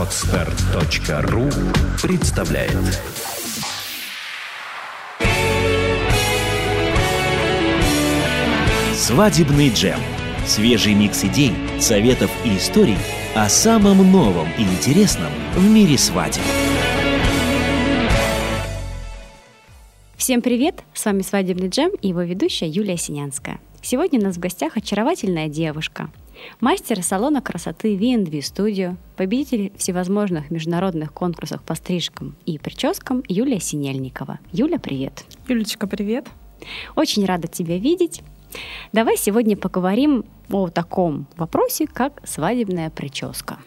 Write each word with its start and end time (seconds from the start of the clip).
Отстар.ру 0.00 1.50
представляет 2.02 2.72
Свадебный 8.94 9.68
джем. 9.68 10.00
Свежий 10.46 10.94
микс 10.94 11.22
идей, 11.24 11.52
советов 11.78 12.30
и 12.46 12.56
историй 12.56 12.96
о 13.34 13.50
самом 13.50 14.10
новом 14.10 14.48
и 14.56 14.62
интересном 14.62 15.30
в 15.54 15.68
мире 15.68 15.98
свадеб. 15.98 16.40
Всем 20.16 20.40
привет! 20.40 20.82
С 20.94 21.04
вами 21.04 21.20
«Свадебный 21.20 21.68
джем» 21.68 21.90
и 22.00 22.08
его 22.08 22.22
ведущая 22.22 22.68
Юлия 22.68 22.96
Синянская. 22.96 23.60
Сегодня 23.82 24.18
у 24.18 24.22
нас 24.22 24.36
в 24.36 24.40
гостях 24.40 24.78
очаровательная 24.78 25.48
девушка, 25.48 26.08
мастер 26.60 27.02
салона 27.02 27.40
красоты 27.40 27.96
V&V 27.96 28.38
Studio, 28.38 28.96
победитель 29.16 29.72
всевозможных 29.76 30.50
международных 30.50 31.12
конкурсов 31.12 31.62
по 31.62 31.74
стрижкам 31.74 32.36
и 32.46 32.58
прическам 32.58 33.22
Юлия 33.28 33.60
Синельникова. 33.60 34.38
Юля, 34.52 34.78
привет! 34.78 35.24
Юлечка, 35.48 35.86
привет! 35.86 36.26
Очень 36.96 37.24
рада 37.24 37.48
тебя 37.48 37.78
видеть. 37.78 38.22
Давай 38.92 39.16
сегодня 39.16 39.56
поговорим 39.56 40.24
о 40.50 40.68
таком 40.68 41.26
вопросе, 41.36 41.86
как 41.86 42.20
свадебная 42.24 42.90
прическа. 42.90 43.58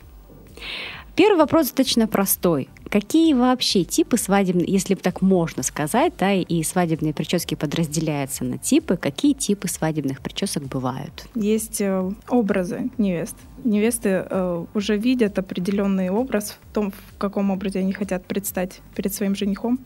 Первый 1.16 1.38
вопрос 1.38 1.68
достаточно 1.68 2.08
простой. 2.08 2.70
Какие 2.90 3.34
вообще 3.34 3.84
типы 3.84 4.18
свадебные, 4.18 4.66
если 4.68 4.96
так 4.96 5.22
можно 5.22 5.62
сказать, 5.62 6.14
да, 6.18 6.34
и 6.34 6.64
свадебные 6.64 7.14
прически 7.14 7.56
подразделяются 7.56 8.44
на 8.44 8.58
типы, 8.58 8.98
какие 8.98 9.34
типы 9.34 9.68
свадебных 9.68 10.22
причесок 10.22 10.64
бывают? 10.64 11.28
Есть 11.36 11.82
э, 11.82 12.12
образы 12.30 12.90
невест. 12.98 13.36
Невесты 13.64 14.26
э, 14.28 14.66
уже 14.74 14.98
видят 14.98 15.38
определенный 15.38 16.10
образ 16.10 16.58
в 16.70 16.74
том, 16.74 16.92
в 16.92 17.18
каком 17.18 17.52
образе 17.52 17.80
они 17.80 17.94
хотят 17.94 18.26
предстать 18.26 18.82
перед 18.96 19.14
своим 19.14 19.36
женихом 19.36 19.80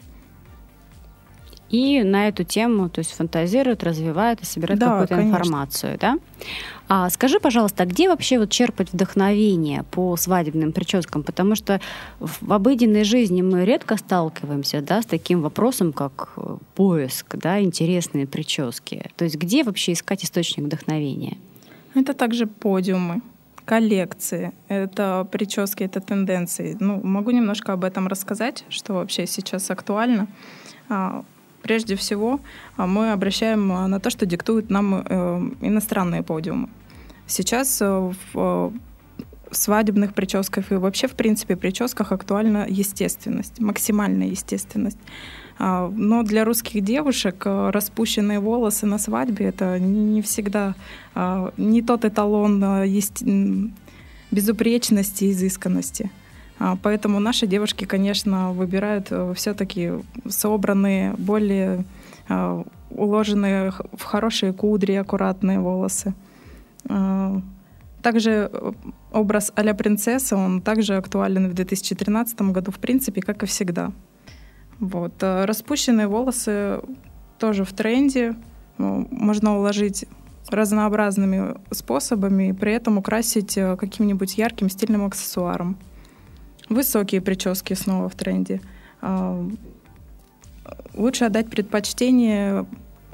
и 1.69 2.03
на 2.03 2.27
эту 2.27 2.43
тему, 2.43 2.89
то 2.89 2.99
есть 2.99 3.11
фантазируют, 3.11 3.83
развивают 3.83 4.41
и 4.41 4.45
собирают 4.45 4.79
да, 4.79 4.87
какую-то 4.87 5.15
конечно. 5.15 5.29
информацию, 5.29 5.97
да? 5.99 6.17
А 6.87 7.09
скажи, 7.09 7.39
пожалуйста, 7.39 7.85
где 7.85 8.07
вообще 8.07 8.39
вот 8.39 8.49
черпать 8.49 8.93
вдохновение 8.93 9.83
по 9.91 10.15
свадебным 10.15 10.71
прическам? 10.71 11.23
Потому 11.23 11.55
что 11.55 11.81
в 12.19 12.53
обыденной 12.53 13.03
жизни 13.03 13.41
мы 13.41 13.65
редко 13.65 13.97
сталкиваемся, 13.97 14.81
да, 14.81 15.01
с 15.01 15.05
таким 15.05 15.41
вопросом, 15.41 15.91
как 15.91 16.29
э, 16.37 16.57
поиск, 16.75 17.35
да, 17.35 17.61
интересные 17.61 18.25
прически. 18.25 19.11
То 19.17 19.25
есть 19.25 19.35
где 19.35 19.63
вообще 19.63 19.93
искать 19.93 20.23
источник 20.23 20.65
вдохновения? 20.65 21.37
Это 21.93 22.13
также 22.13 22.47
подиумы, 22.47 23.21
коллекции, 23.65 24.53
это 24.69 25.27
прически, 25.29 25.83
это 25.83 25.99
тенденции. 25.99 26.77
Ну, 26.79 27.01
могу 27.03 27.31
немножко 27.31 27.73
об 27.73 27.83
этом 27.83 28.07
рассказать, 28.07 28.63
что 28.69 28.93
вообще 28.93 29.27
сейчас 29.27 29.69
актуально. 29.69 30.27
Прежде 31.67 31.97
всего, 31.97 32.39
а, 32.77 32.87
мы 32.87 33.11
обращаем 33.11 33.71
а, 33.73 33.87
на 33.89 33.99
то, 33.99 34.09
что 34.09 34.25
диктуют 34.25 34.69
нам 34.69 34.95
э, 34.95 35.51
иностранные 35.59 36.23
подиумы. 36.23 36.69
Сейчас 37.27 37.81
э, 37.81 38.13
в 38.33 38.71
свадебных 39.51 40.13
прическах 40.13 40.71
и 40.71 40.75
вообще, 40.75 41.07
в 41.07 41.15
принципе, 41.15 41.57
прическах 41.57 42.13
актуальна 42.13 42.65
естественность, 42.69 43.59
максимальная 43.59 44.27
естественность. 44.27 44.97
А, 45.59 45.91
но 45.93 46.23
для 46.23 46.45
русских 46.45 46.81
девушек 46.85 47.43
э, 47.45 47.69
распущенные 47.71 48.39
волосы 48.39 48.85
на 48.85 48.97
свадьбе 48.97 49.47
это 49.47 49.77
не 49.77 50.21
всегда 50.21 50.73
не 51.57 51.81
тот 51.81 52.05
эталон 52.05 52.63
безупречности 54.31 55.25
и 55.25 55.31
изысканности. 55.31 56.11
А, 56.59 56.77
поэтому 56.81 57.19
наши 57.19 57.47
девушки, 57.47 57.85
конечно, 57.85 58.51
выбирают 58.51 59.07
э, 59.11 59.33
все-таки 59.35 59.91
собранные, 60.27 61.13
более 61.17 61.85
а, 62.29 62.63
уложенные 62.89 63.71
в 63.93 64.03
хорошие 64.03 64.53
кудри, 64.53 64.93
аккуратные 64.93 65.59
волосы. 65.59 66.13
А, 66.89 67.41
также 68.01 68.49
э, 68.51 68.71
образ 69.11 69.51
а-ля 69.55 69.73
принцесса, 69.73 70.35
он 70.35 70.61
также 70.61 70.95
актуален 70.95 71.49
в 71.49 71.53
2013 71.53 72.41
году, 72.41 72.71
в 72.71 72.79
принципе, 72.79 73.21
как 73.21 73.43
и 73.43 73.45
всегда. 73.45 73.91
Вот. 74.79 75.13
Распущенные 75.21 76.07
волосы 76.07 76.81
тоже 77.39 77.63
в 77.63 77.73
тренде. 77.73 78.35
Можно 78.77 79.57
уложить 79.57 80.05
разнообразными 80.49 81.55
способами 81.71 82.49
и 82.49 82.53
при 82.53 82.73
этом 82.73 82.97
украсить 82.97 83.57
э, 83.57 83.75
каким-нибудь 83.75 84.37
ярким 84.37 84.69
стильным 84.69 85.05
аксессуаром. 85.05 85.77
Высокие 86.69 87.21
прически 87.21 87.73
снова 87.73 88.09
в 88.09 88.15
тренде. 88.15 88.61
А, 89.01 89.47
лучше 90.93 91.25
отдать 91.25 91.49
предпочтение 91.49 92.65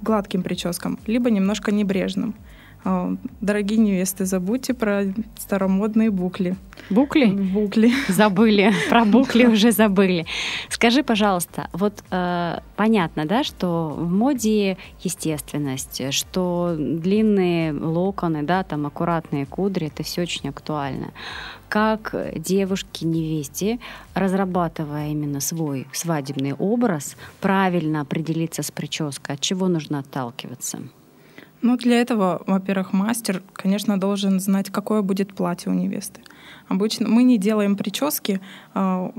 гладким 0.01 0.43
прическам, 0.43 0.99
либо 1.07 1.29
немножко 1.29 1.71
небрежным. 1.71 2.35
А, 2.85 3.15
дорогие 3.39 3.79
невесты, 3.79 4.25
забудьте 4.25 4.73
про 4.73 5.03
старомодные 5.37 6.11
букли. 6.11 6.55
Букли? 6.89 7.25
Букли. 7.25 7.91
Забыли. 8.09 8.73
Про 8.89 9.05
букли 9.05 9.45
уже 9.45 9.71
забыли. 9.71 10.25
Скажи, 10.69 11.03
пожалуйста, 11.03 11.69
вот 11.71 12.03
э, 12.11 12.59
понятно, 12.75 13.25
да, 13.25 13.43
что 13.43 13.95
в 13.97 14.11
моде 14.11 14.77
естественность, 15.01 16.13
что 16.13 16.75
длинные 16.77 17.71
локоны, 17.71 18.43
да, 18.43 18.63
там 18.63 18.85
аккуратные 18.85 19.45
кудри, 19.45 19.87
это 19.87 20.03
все 20.03 20.23
очень 20.23 20.49
актуально. 20.49 21.11
Как 21.69 22.13
девушке-невесте, 22.35 23.79
разрабатывая 24.13 25.09
именно 25.09 25.39
свой 25.39 25.87
свадебный 25.93 26.53
образ, 26.53 27.15
правильно 27.39 28.01
определиться 28.01 28.61
с 28.61 28.71
прической, 28.71 29.35
от 29.35 29.41
чего 29.41 29.67
нужно 29.69 29.99
отталкиваться? 29.99 30.79
Ну, 31.63 31.77
для 31.77 32.01
этого, 32.01 32.41
во-первых, 32.45 32.91
мастер, 32.91 33.41
конечно, 33.53 33.97
должен 33.97 34.41
знать, 34.41 34.69
какое 34.69 35.01
будет 35.01 35.33
платье 35.33 35.71
у 35.71 35.75
невесты. 35.75 36.19
Обычно 36.67 37.07
мы 37.07 37.23
не 37.23 37.37
делаем 37.37 37.77
прически 37.77 38.41
э, 38.75 39.11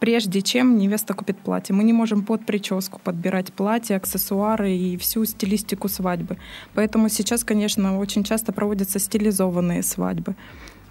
прежде, 0.00 0.40
чем 0.40 0.78
невеста 0.78 1.12
купит 1.12 1.36
платье. 1.38 1.74
Мы 1.74 1.84
не 1.84 1.92
можем 1.92 2.24
под 2.24 2.46
прическу 2.46 2.98
подбирать 2.98 3.52
платье, 3.52 3.96
аксессуары 3.96 4.72
и 4.74 4.96
всю 4.96 5.26
стилистику 5.26 5.88
свадьбы. 5.88 6.38
Поэтому 6.74 7.10
сейчас, 7.10 7.44
конечно, 7.44 7.98
очень 7.98 8.24
часто 8.24 8.54
проводятся 8.54 8.98
стилизованные 8.98 9.82
свадьбы. 9.82 10.34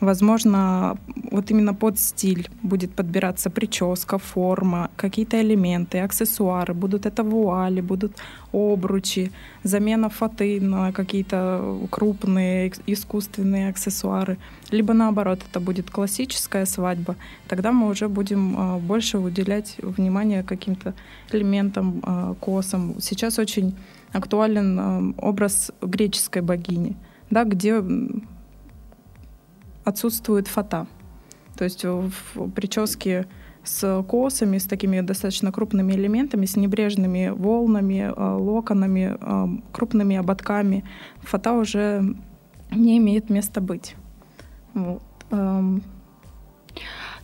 Возможно, 0.02 0.98
вот 1.32 1.52
именно 1.52 1.74
под 1.74 1.98
стиль 1.98 2.50
будет 2.64 2.92
подбираться 2.92 3.50
прическа, 3.50 4.18
форма, 4.18 4.90
какие-то 4.98 5.42
элементы, 5.42 6.00
аксессуары. 6.00 6.74
Будут 6.74 7.06
это 7.06 7.24
вуали, 7.24 7.80
будут 7.82 8.12
обручи, 8.52 9.32
замена 9.64 10.10
фаты 10.10 10.60
на 10.60 10.92
какие-то 10.92 11.78
крупные 11.90 12.74
искусственные 12.88 13.70
аксессуары. 13.70 14.38
Либо 14.70 14.94
наоборот, 14.94 15.40
это 15.50 15.60
будет 15.62 15.90
классическая 15.90 16.66
свадьба. 16.66 17.16
Тогда 17.48 17.72
мы 17.72 17.88
уже 17.88 18.10
будем 18.10 18.56
а, 18.58 18.80
больше 18.80 19.18
уделять 19.18 19.78
внимание 19.82 20.44
каким-то 20.44 20.94
элементам, 21.32 22.02
а, 22.04 22.34
косам. 22.42 22.96
Сейчас 23.00 23.40
очень 23.40 23.74
актуален 24.12 24.80
а, 24.80 25.14
образ 25.18 25.72
греческой 25.82 26.42
богини, 26.42 26.96
да, 27.30 27.46
где 27.46 27.82
отсутствует 29.86 30.48
фата. 30.48 30.88
То 31.58 31.64
есть 31.64 31.86
в 31.86 32.50
прическе 32.52 33.28
с 33.64 34.04
косами, 34.08 34.58
с 34.58 34.66
такими 34.66 35.02
достаточно 35.02 35.52
крупными 35.52 35.94
элементами, 35.94 36.46
с 36.46 36.56
небрежными 36.56 37.30
волнами, 37.30 38.12
э, 38.16 38.36
локонами, 38.36 39.18
э, 39.20 39.48
крупными 39.72 40.18
ободками, 40.18 40.84
фата 41.22 41.54
уже 41.54 42.16
не 42.72 42.98
имеет 42.98 43.30
места 43.30 43.62
быть. 43.62 43.96
Вот. 44.74 45.02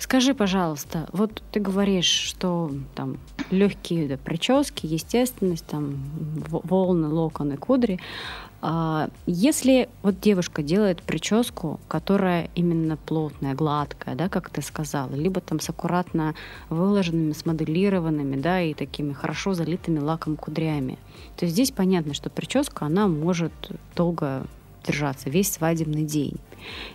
Скажи, 0.01 0.33
пожалуйста, 0.33 1.07
вот 1.13 1.43
ты 1.51 1.59
говоришь, 1.59 2.07
что 2.09 2.71
там 2.95 3.17
легкие 3.51 4.07
да, 4.07 4.17
прически, 4.17 4.87
естественность, 4.87 5.67
там 5.67 5.99
волны, 6.47 7.07
локоны, 7.07 7.55
кудри. 7.55 7.99
А, 8.63 9.11
если 9.27 9.89
вот 10.01 10.19
девушка 10.19 10.63
делает 10.63 11.03
прическу, 11.03 11.79
которая 11.87 12.49
именно 12.55 12.97
плотная, 12.97 13.53
гладкая, 13.53 14.15
да, 14.15 14.27
как 14.27 14.49
ты 14.49 14.63
сказала, 14.63 15.13
либо 15.13 15.39
там 15.39 15.59
с 15.59 15.69
аккуратно 15.69 16.33
выложенными, 16.69 17.33
смоделированными, 17.33 18.37
да, 18.37 18.59
и 18.59 18.73
такими 18.73 19.13
хорошо 19.13 19.53
залитыми 19.53 19.99
лаком 19.99 20.35
кудрями, 20.35 20.97
то 21.37 21.45
здесь 21.45 21.69
понятно, 21.69 22.15
что 22.15 22.31
прическа, 22.31 22.87
она 22.87 23.07
может 23.07 23.53
долго 23.95 24.47
держаться 24.85 25.29
весь 25.29 25.51
свадебный 25.51 26.03
день. 26.03 26.35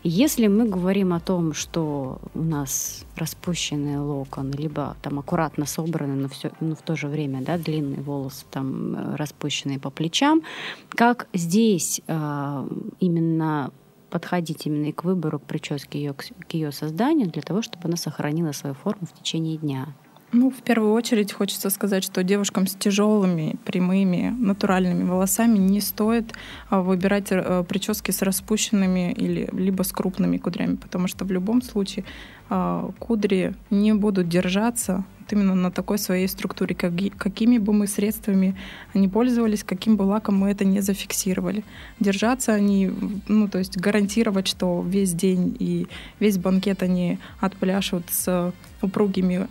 Если 0.02 0.46
мы 0.46 0.68
говорим 0.68 1.12
о 1.12 1.20
том, 1.20 1.52
что 1.52 2.20
у 2.34 2.42
нас 2.42 3.04
распущенные 3.16 3.98
локоны, 3.98 4.52
либо 4.52 4.96
там 5.02 5.18
аккуратно 5.18 5.66
собраны, 5.66 6.14
но, 6.14 6.28
все, 6.28 6.52
но 6.60 6.76
в 6.76 6.82
то 6.82 6.96
же 6.96 7.08
время 7.08 7.42
да, 7.42 7.58
длинные 7.58 8.00
волосы 8.00 8.44
там 8.50 8.94
э, 8.94 9.16
распущенные 9.16 9.78
по 9.78 9.90
плечам, 9.90 10.42
как 10.90 11.26
здесь 11.32 12.00
э, 12.06 12.68
именно 13.00 13.72
подходить 14.10 14.66
именно 14.66 14.86
и 14.86 14.92
к 14.92 15.04
выбору, 15.04 15.38
к 15.40 15.42
прическе, 15.42 15.98
ее, 15.98 16.14
к 16.14 16.54
ее 16.54 16.72
созданию, 16.72 17.28
для 17.28 17.42
того, 17.42 17.62
чтобы 17.62 17.84
она 17.88 17.96
сохранила 17.96 18.52
свою 18.52 18.74
форму 18.74 19.06
в 19.06 19.18
течение 19.18 19.56
дня? 19.56 19.88
Ну, 20.32 20.50
в 20.50 20.62
первую 20.62 20.92
очередь 20.92 21.32
хочется 21.32 21.70
сказать, 21.70 22.02
что 22.02 22.24
девушкам 22.24 22.66
с 22.66 22.74
тяжелыми, 22.74 23.54
прямыми, 23.64 24.34
натуральными 24.38 25.04
волосами 25.04 25.56
не 25.58 25.80
стоит 25.80 26.34
а, 26.68 26.82
выбирать 26.82 27.28
э, 27.30 27.64
прически 27.68 28.10
с 28.10 28.22
распущенными 28.22 29.12
или 29.12 29.48
либо 29.52 29.84
с 29.84 29.92
крупными 29.92 30.38
кудрями, 30.38 30.76
потому 30.76 31.06
что 31.06 31.24
в 31.24 31.30
любом 31.30 31.62
случае 31.62 32.04
а, 32.50 32.90
кудри 32.98 33.54
не 33.70 33.94
будут 33.94 34.28
держаться 34.28 35.04
именно 35.30 35.54
на 35.54 35.70
такой 35.70 35.98
своей 35.98 36.28
структуре, 36.28 36.74
как, 36.74 36.92
какими 37.16 37.58
бы 37.58 37.72
мы 37.72 37.86
средствами 37.86 38.56
ни 38.94 39.06
пользовались, 39.06 39.64
каким 39.64 39.96
бы 39.96 40.02
лаком 40.02 40.38
мы 40.38 40.50
это 40.50 40.64
не 40.64 40.80
зафиксировали. 40.80 41.64
Держаться 42.00 42.52
они, 42.52 42.90
ну, 43.28 43.48
то 43.48 43.58
есть 43.58 43.76
гарантировать, 43.76 44.48
что 44.48 44.84
весь 44.86 45.12
день 45.12 45.56
и 45.58 45.86
весь 46.20 46.38
банкет 46.38 46.82
они 46.82 47.18
отпляшут 47.40 48.04
с 48.10 48.52
упругими 48.82 49.48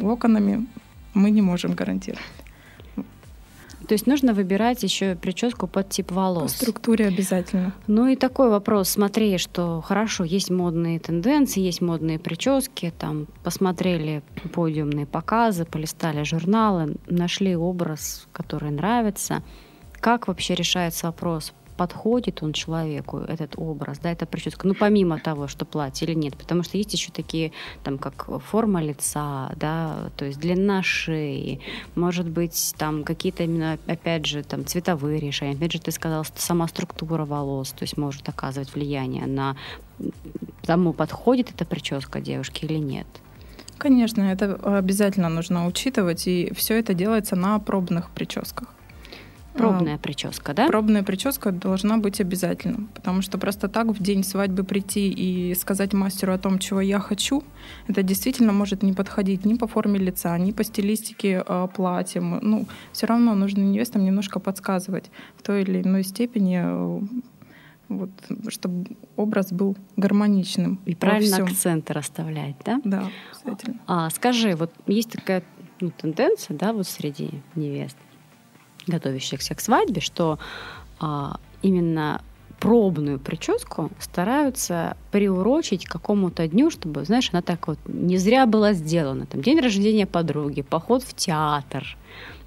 локонами 0.00 0.66
мы 1.14 1.30
не 1.30 1.42
можем 1.42 1.72
гарантировать. 1.74 2.22
То 3.88 3.94
есть 3.94 4.06
нужно 4.06 4.32
выбирать 4.32 4.82
еще 4.82 5.16
прическу 5.16 5.66
под 5.66 5.88
тип 5.90 6.12
волос. 6.12 6.52
По 6.52 6.58
структуре 6.58 7.08
обязательно. 7.08 7.72
Ну 7.86 8.06
и 8.06 8.16
такой 8.16 8.48
вопрос. 8.48 8.88
Смотри, 8.88 9.36
что 9.38 9.80
хорошо, 9.80 10.24
есть 10.24 10.50
модные 10.50 10.98
тенденции, 11.00 11.60
есть 11.60 11.80
модные 11.80 12.18
прически, 12.18 12.92
там 12.96 13.26
посмотрели 13.42 14.22
подиумные 14.54 15.06
показы, 15.06 15.64
полистали 15.64 16.22
журналы, 16.22 16.94
нашли 17.08 17.56
образ, 17.56 18.28
который 18.32 18.70
нравится. 18.70 19.42
Как 20.00 20.28
вообще 20.28 20.54
решается 20.54 21.06
вопрос? 21.06 21.52
Подходит 21.82 22.44
он 22.44 22.52
человеку, 22.52 23.18
этот 23.18 23.54
образ, 23.56 23.98
да, 23.98 24.12
эта 24.12 24.24
прическа, 24.24 24.68
ну, 24.68 24.74
помимо 24.74 25.18
того, 25.18 25.48
что 25.48 25.64
платье 25.64 26.06
или 26.06 26.14
нет, 26.14 26.36
потому 26.36 26.62
что 26.62 26.78
есть 26.78 26.92
еще 26.92 27.10
такие, 27.10 27.50
там, 27.82 27.98
как 27.98 28.28
форма 28.40 28.80
лица, 28.80 29.50
да, 29.56 30.10
то 30.16 30.24
есть 30.24 30.38
длина 30.38 30.84
шеи, 30.84 31.58
может 31.96 32.28
быть, 32.28 32.74
там, 32.78 33.02
какие-то 33.02 33.42
именно, 33.42 33.78
опять 33.88 34.26
же, 34.26 34.44
там, 34.44 34.64
цветовые 34.64 35.18
решения, 35.18 35.56
опять 35.56 35.72
же, 35.72 35.80
ты 35.80 35.90
сказала, 35.90 36.22
что 36.22 36.40
сама 36.40 36.68
структура 36.68 37.24
волос, 37.24 37.72
то 37.72 37.82
есть 37.82 37.96
может 37.96 38.28
оказывать 38.28 38.72
влияние 38.76 39.26
на 39.26 39.56
тому, 40.64 40.92
подходит 40.92 41.50
эта 41.50 41.64
прическа 41.64 42.20
девушке 42.20 42.66
или 42.68 42.78
нет. 42.78 43.08
Конечно, 43.76 44.22
это 44.22 44.54
обязательно 44.78 45.28
нужно 45.28 45.66
учитывать, 45.66 46.28
и 46.28 46.52
все 46.54 46.78
это 46.78 46.94
делается 46.94 47.34
на 47.34 47.58
пробных 47.58 48.10
прическах. 48.10 48.68
Пробная 49.54 49.98
прическа, 49.98 50.54
да? 50.54 50.66
Пробная 50.66 51.02
прическа 51.02 51.52
должна 51.52 51.98
быть 51.98 52.20
обязательно, 52.20 52.86
потому 52.94 53.22
что 53.22 53.38
просто 53.38 53.68
так 53.68 53.86
в 53.88 54.02
день 54.02 54.24
свадьбы 54.24 54.64
прийти 54.64 55.10
и 55.10 55.54
сказать 55.54 55.92
мастеру 55.92 56.32
о 56.32 56.38
том, 56.38 56.58
чего 56.58 56.80
я 56.80 56.98
хочу, 56.98 57.44
это 57.86 58.02
действительно 58.02 58.52
может 58.52 58.82
не 58.82 58.92
подходить 58.92 59.44
ни 59.44 59.54
по 59.54 59.66
форме 59.66 59.98
лица, 59.98 60.36
ни 60.38 60.52
по 60.52 60.64
стилистике 60.64 61.44
э, 61.46 61.68
платья. 61.74 62.20
Ну, 62.20 62.66
все 62.92 63.06
равно 63.06 63.34
нужно 63.34 63.60
невестам 63.60 64.04
немножко 64.04 64.40
подсказывать 64.40 65.10
в 65.36 65.42
той 65.42 65.62
или 65.62 65.82
иной 65.82 66.02
степени 66.04 66.60
э, 66.62 67.00
вот, 67.88 68.10
чтобы 68.48 68.86
образ 69.16 69.52
был 69.52 69.76
гармоничным. 69.96 70.80
И 70.86 70.94
правильно 70.94 71.36
всем. 71.36 71.46
акценты 71.46 71.92
расставлять, 71.92 72.56
да? 72.64 72.80
Да, 72.84 73.10
обязательно. 73.32 73.78
А, 73.86 74.10
скажи, 74.10 74.54
вот 74.54 74.72
есть 74.86 75.10
такая 75.10 75.42
ну, 75.80 75.90
тенденция, 75.90 76.56
да, 76.56 76.72
вот 76.72 76.86
среди 76.86 77.30
невест, 77.54 77.96
готовящихся 78.86 79.54
к 79.54 79.60
свадьбе, 79.60 80.00
что 80.00 80.38
а, 81.00 81.38
именно 81.62 82.20
пробную 82.60 83.18
прическу 83.18 83.90
стараются 83.98 84.96
приурочить 85.10 85.84
к 85.84 85.90
какому-то 85.90 86.46
дню, 86.46 86.70
чтобы, 86.70 87.04
знаешь, 87.04 87.30
она 87.32 87.42
так 87.42 87.66
вот 87.66 87.78
не 87.86 88.18
зря 88.18 88.46
была 88.46 88.72
сделана. 88.72 89.26
Там 89.26 89.42
день 89.42 89.58
рождения 89.58 90.06
подруги, 90.06 90.62
поход 90.62 91.02
в 91.02 91.12
театр, 91.14 91.96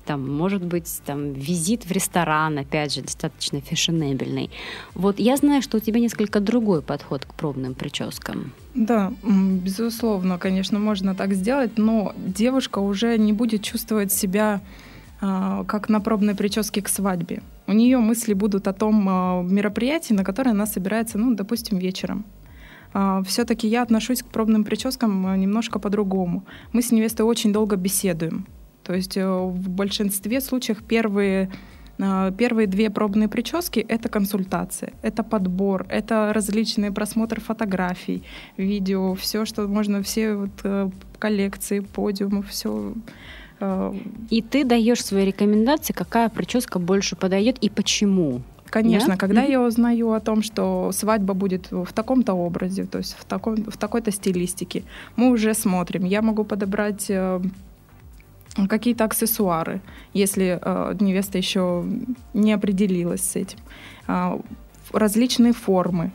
там, 0.05 0.37
может 0.37 0.63
быть, 0.63 1.01
там, 1.05 1.33
визит 1.33 1.85
в 1.85 1.91
ресторан, 1.91 2.57
опять 2.57 2.93
же, 2.93 3.01
достаточно 3.01 3.59
фешенебельный. 3.59 4.51
Вот 4.93 5.19
я 5.19 5.35
знаю, 5.35 5.61
что 5.61 5.77
у 5.77 5.79
тебя 5.79 5.99
несколько 5.99 6.39
другой 6.39 6.81
подход 6.81 7.25
к 7.25 7.33
пробным 7.33 7.73
прическам. 7.73 8.53
Да, 8.73 9.11
безусловно, 9.23 10.37
конечно, 10.37 10.79
можно 10.79 11.15
так 11.15 11.33
сделать, 11.33 11.77
но 11.77 12.13
девушка 12.15 12.79
уже 12.79 13.17
не 13.17 13.33
будет 13.33 13.63
чувствовать 13.63 14.13
себя 14.13 14.61
как 15.67 15.89
на 15.89 15.99
пробной 16.01 16.35
прическе 16.35 16.81
к 16.81 16.89
свадьбе. 16.89 17.41
У 17.67 17.73
нее 17.73 17.97
мысли 17.97 18.33
будут 18.33 18.67
о 18.67 18.73
том 18.73 19.07
а, 19.09 19.41
мероприятии, 19.43 20.13
на 20.13 20.23
которое 20.23 20.51
она 20.51 20.65
собирается, 20.65 21.17
ну, 21.17 21.33
допустим, 21.33 21.77
вечером. 21.77 22.25
А, 22.93 23.21
Все-таки 23.23 23.67
я 23.67 23.81
отношусь 23.81 24.21
к 24.21 24.27
пробным 24.27 24.63
прическам 24.63 25.39
немножко 25.39 25.79
по-другому. 25.79 26.43
Мы 26.73 26.81
с 26.81 26.91
невестой 26.91 27.25
очень 27.25 27.53
долго 27.53 27.75
беседуем. 27.75 28.45
То 28.83 28.93
есть 28.93 29.17
э, 29.17 29.27
в 29.27 29.69
большинстве 29.69 30.41
случаев 30.41 30.83
первые 30.83 31.49
Первые 32.37 32.67
две 32.67 32.89
пробные 32.89 33.29
прически— 33.29 33.79
это 33.87 34.09
консультация, 34.09 34.91
это 35.01 35.23
подбор, 35.23 35.85
это 35.89 36.33
различные 36.33 36.91
просмотры 36.91 37.39
фотографий, 37.39 38.21
видео, 38.57 39.15
все, 39.15 39.45
что 39.45 39.65
можно, 39.67 40.01
все 40.01 40.35
вот 40.35 40.49
э, 40.65 40.89
коллекции, 41.19 41.79
подиумы, 41.79 42.43
все 42.43 42.93
и 44.29 44.41
ты 44.41 44.63
даешь 44.65 45.03
свои 45.03 45.25
рекомендации, 45.25 45.93
какая 45.93 46.29
прическа 46.29 46.79
больше 46.79 47.15
подойдет 47.15 47.57
и 47.59 47.69
почему. 47.69 48.41
Конечно, 48.69 49.13
да? 49.13 49.17
когда 49.17 49.45
mm-hmm. 49.45 49.51
я 49.51 49.61
узнаю 49.61 50.11
о 50.11 50.19
том, 50.19 50.41
что 50.41 50.91
свадьба 50.91 51.33
будет 51.33 51.71
в 51.71 51.93
таком-то 51.93 52.33
образе, 52.33 52.85
то 52.85 52.97
есть 52.97 53.15
в, 53.17 53.23
таком, 53.23 53.55
в 53.55 53.77
такой-то 53.77 54.11
стилистике, 54.11 54.83
мы 55.15 55.29
уже 55.29 55.53
смотрим. 55.53 56.03
Я 56.03 56.21
могу 56.21 56.43
подобрать 56.43 57.05
э, 57.09 57.41
какие-то 58.67 59.05
аксессуары, 59.05 59.81
если 60.13 60.59
э, 60.61 60.95
невеста 60.99 61.37
еще 61.37 61.85
не 62.33 62.53
определилась 62.53 63.21
с 63.21 63.35
этим. 63.35 63.59
Э, 64.07 64.39
различные 64.91 65.53
формы. 65.53 66.11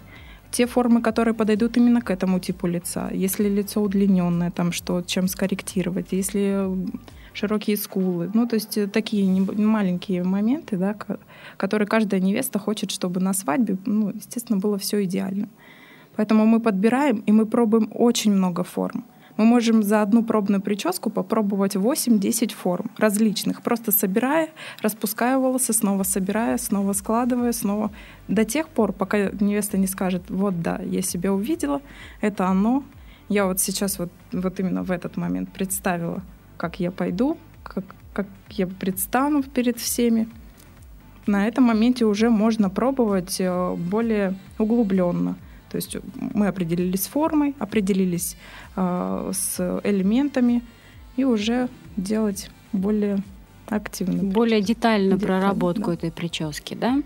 Те 0.51 0.67
формы, 0.67 1.01
которые 1.01 1.35
подойдут 1.35 1.77
именно 1.77 2.03
к 2.03 2.11
этому 2.11 2.41
типу 2.41 2.67
лица. 2.67 3.09
Если 3.13 3.49
лицо 3.49 3.81
удлиненное, 3.81 4.51
там 4.51 4.73
что, 4.73 5.01
чем 5.03 5.29
скорректировать. 5.29 6.09
Если 6.11 6.69
широкие 7.41 7.77
скулы. 7.77 8.31
Ну, 8.35 8.47
то 8.47 8.57
есть 8.57 8.77
э, 8.77 8.87
такие 8.87 9.25
маленькие 9.41 10.23
моменты, 10.25 10.77
да, 10.77 10.95
которые 11.57 11.89
каждая 11.89 12.21
невеста 12.21 12.59
хочет, 12.59 12.91
чтобы 12.91 13.21
на 13.21 13.33
свадьбе, 13.33 13.79
ну, 13.87 14.11
естественно, 14.11 14.59
было 14.59 14.77
все 14.77 15.03
идеально. 15.05 15.49
Поэтому 16.17 16.45
мы 16.45 16.61
подбираем, 16.61 17.23
и 17.29 17.33
мы 17.33 17.47
пробуем 17.47 17.89
очень 17.95 18.33
много 18.33 18.63
форм. 18.63 19.05
Мы 19.37 19.47
можем 19.47 19.83
за 19.83 20.03
одну 20.03 20.23
пробную 20.23 20.61
прическу 20.61 21.09
попробовать 21.09 21.77
8-10 21.77 22.53
форм 22.53 22.91
различных, 22.99 23.63
просто 23.63 23.91
собирая, 23.91 24.51
распуская 24.83 25.39
волосы, 25.39 25.73
снова 25.73 26.03
собирая, 26.03 26.59
снова 26.59 26.93
складывая, 26.93 27.53
снова 27.53 27.91
до 28.29 28.45
тех 28.45 28.69
пор, 28.69 28.93
пока 28.93 29.31
невеста 29.41 29.79
не 29.79 29.87
скажет, 29.87 30.23
вот 30.29 30.61
да, 30.61 30.79
я 30.85 31.01
себя 31.01 31.33
увидела, 31.33 31.81
это 32.21 32.49
оно. 32.49 32.83
Я 33.31 33.47
вот 33.47 33.61
сейчас 33.61 33.99
вот, 33.99 34.11
вот 34.33 34.61
именно 34.61 34.83
в 34.83 34.91
этот 34.91 35.17
момент 35.17 35.51
представила 35.53 36.23
как 36.61 36.79
я 36.79 36.91
пойду, 36.91 37.39
как, 37.63 37.85
как 38.13 38.27
я 38.51 38.67
предстану 38.67 39.43
перед 39.43 39.79
всеми. 39.79 40.29
На 41.27 41.49
этом 41.49 41.65
моменте 41.65 42.05
уже 42.05 42.29
можно 42.29 42.69
пробовать 42.69 43.41
э, 43.41 43.75
более 43.77 44.35
углубленно. 44.59 45.37
То 45.71 45.77
есть 45.77 45.97
мы 46.35 46.49
определились 46.49 47.05
с 47.05 47.07
формой, 47.07 47.55
определились 47.59 48.37
э, 48.77 49.31
с 49.33 49.81
элементами 49.85 50.63
и 51.17 51.25
уже 51.25 51.71
делать 51.97 52.51
более 52.73 53.23
активно. 53.71 54.23
Более 54.23 54.61
детальную 54.61 55.19
Детально, 55.19 55.41
проработку 55.41 55.87
да. 55.87 55.95
этой 55.95 56.13
прически, 56.13 56.75
да? 56.75 57.03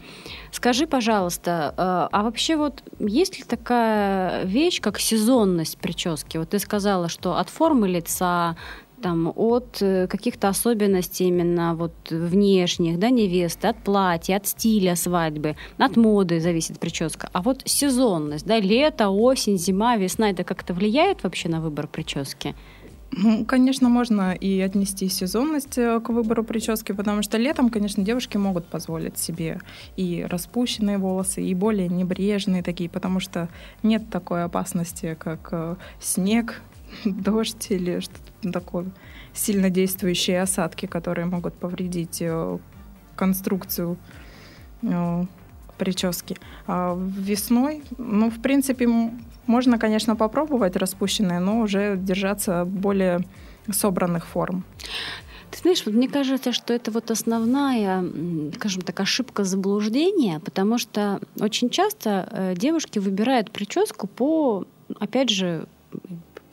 Скажи, 0.51 0.87
пожалуйста, 0.87 1.75
э, 1.77 2.09
а 2.11 2.23
вообще 2.23 2.57
вот 2.57 2.83
есть 2.99 3.39
ли 3.39 3.45
такая 3.45 4.45
вещь, 4.45 4.81
как 4.81 4.99
сезонность 4.99 5.79
прически? 5.79 6.39
Вот 6.39 6.51
ты 6.51 6.59
сказала, 6.59 7.09
что 7.09 7.37
от 7.37 7.49
формы 7.49 7.89
лица, 7.89 8.57
там, 9.05 9.31
от 9.37 9.83
э, 9.83 10.07
каких-то 10.07 10.49
особенностей 10.49 11.29
именно 11.29 11.75
вот 11.75 11.93
внешних, 12.11 12.99
да, 12.99 13.11
невесты, 13.11 13.69
от 13.69 13.77
платья, 13.77 14.37
от 14.37 14.47
стиля 14.47 14.97
свадьбы, 14.97 15.57
от 15.77 15.97
моды 15.97 16.41
зависит 16.41 16.79
прическа. 16.79 17.29
А 17.35 17.43
вот 17.43 17.61
сезонность, 17.67 18.47
да, 18.47 18.59
лето, 18.59 19.11
осень, 19.11 19.59
зима, 19.59 19.97
весна, 19.97 20.31
это 20.31 20.43
как-то 20.43 20.73
влияет 20.73 21.23
вообще 21.23 21.51
на 21.51 21.61
выбор 21.61 21.87
прически? 21.87 22.55
Ну, 23.11 23.45
конечно, 23.45 23.91
можно 23.91 24.33
и 24.33 24.59
отнести 24.61 25.11
сезонность 25.11 25.77
э, 25.77 26.01
к 26.01 26.09
выбору 26.09 26.43
прически, 26.43 26.93
потому 26.93 27.21
что 27.21 27.37
летом, 27.37 27.69
конечно, 27.69 28.03
девушки 28.03 28.39
могут 28.39 28.65
позволить 28.65 29.19
себе 29.19 29.61
и 29.99 30.27
распущенные 30.27 30.97
волосы, 30.97 31.43
и 31.43 31.55
более 31.55 31.89
небрежные 31.89 32.63
такие, 32.63 32.89
потому 32.89 33.21
что 33.21 33.51
нет 33.83 34.09
такой 34.11 34.45
опасности, 34.45 35.15
как 35.21 35.51
э, 35.53 35.77
снег, 36.01 36.63
дождь 37.05 37.71
или 37.71 38.01
что-то 38.01 38.53
такое, 38.53 38.87
сильно 39.33 39.71
действующие 39.71 40.43
осадки, 40.43 40.87
которые 40.87 41.27
могут 41.27 41.55
повредить 41.55 42.19
э, 42.21 42.59
конструкцию 43.17 43.97
э, 44.83 45.25
прически. 45.79 46.37
А 46.67 46.97
весной, 46.97 47.83
ну, 47.99 48.31
в 48.31 48.41
принципе, 48.41 48.89
можно, 49.47 49.79
конечно, 49.79 50.17
попробовать 50.17 50.77
распущенные, 50.77 51.41
но 51.41 51.61
уже 51.61 51.97
держаться 51.97 52.65
более 52.65 53.21
собранных 53.71 54.27
форм. 54.27 54.65
Ты 55.51 55.61
знаешь, 55.61 55.87
вот 55.87 55.95
мне 55.95 56.09
кажется, 56.09 56.53
что 56.53 56.75
это 56.75 56.91
вот 56.91 57.11
основная, 57.11 58.05
скажем 58.57 58.83
так, 58.83 58.99
ошибка 58.99 59.45
заблуждения, 59.45 60.41
потому 60.41 60.79
что 60.79 61.21
очень 61.39 61.71
часто 61.71 62.29
э, 62.31 62.55
девушки 62.57 62.99
выбирают 62.99 63.53
прическу 63.53 64.09
по, 64.09 64.65
опять 64.99 65.31
же, 65.31 65.67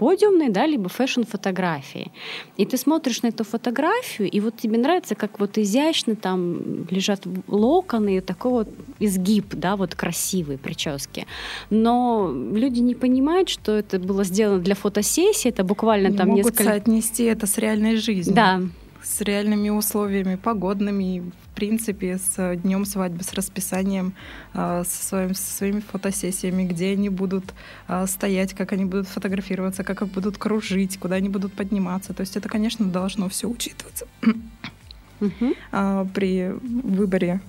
подиумной, 0.01 0.49
да, 0.49 0.65
либо 0.65 0.89
фэшн-фотографии. 0.89 2.11
И 2.57 2.65
ты 2.65 2.77
смотришь 2.77 3.21
на 3.21 3.27
эту 3.27 3.43
фотографию, 3.43 4.27
и 4.31 4.39
вот 4.39 4.57
тебе 4.57 4.79
нравится, 4.79 5.13
как 5.13 5.39
вот 5.39 5.59
изящно 5.59 6.15
там 6.15 6.87
лежат 6.89 7.21
локоны, 7.47 8.17
и 8.17 8.21
такой 8.21 8.51
вот 8.51 8.69
изгиб, 8.99 9.45
да, 9.51 9.75
вот 9.75 9.93
красивые 9.93 10.57
прически. 10.57 11.27
Но 11.69 12.33
люди 12.33 12.79
не 12.79 12.95
понимают, 12.95 13.49
что 13.49 13.73
это 13.73 13.99
было 13.99 14.23
сделано 14.23 14.59
для 14.59 14.73
фотосессии, 14.73 15.49
это 15.49 15.63
буквально 15.63 16.07
не 16.07 16.17
там 16.17 16.29
могут 16.29 16.45
несколько... 16.45 16.63
соотнести 16.63 17.25
это 17.25 17.45
с 17.45 17.59
реальной 17.59 17.97
жизнью. 17.97 18.35
Да, 18.35 18.61
с 19.03 19.21
реальными 19.21 19.69
условиями 19.69 20.35
погодными, 20.35 21.19
в 21.19 21.55
принципе, 21.55 22.17
с 22.17 22.55
днем 22.57 22.85
свадьбы, 22.85 23.23
с 23.23 23.33
расписанием, 23.33 24.13
а, 24.53 24.83
со, 24.83 25.03
своим, 25.03 25.33
со 25.33 25.57
своими 25.57 25.79
фотосессиями, 25.79 26.63
где 26.63 26.91
они 26.91 27.09
будут 27.09 27.53
а, 27.87 28.07
стоять, 28.07 28.53
как 28.53 28.73
они 28.73 28.85
будут 28.85 29.07
фотографироваться, 29.07 29.83
как 29.83 30.01
их 30.01 30.09
будут 30.09 30.37
кружить, 30.37 30.97
куда 30.99 31.15
они 31.15 31.29
будут 31.29 31.53
подниматься. 31.53 32.13
То 32.13 32.21
есть 32.21 32.37
это, 32.37 32.49
конечно, 32.49 32.85
должно 32.85 33.29
все 33.29 33.47
учитываться 33.47 34.07
uh 34.21 36.07
при 36.13 36.49
выборе 36.49 37.41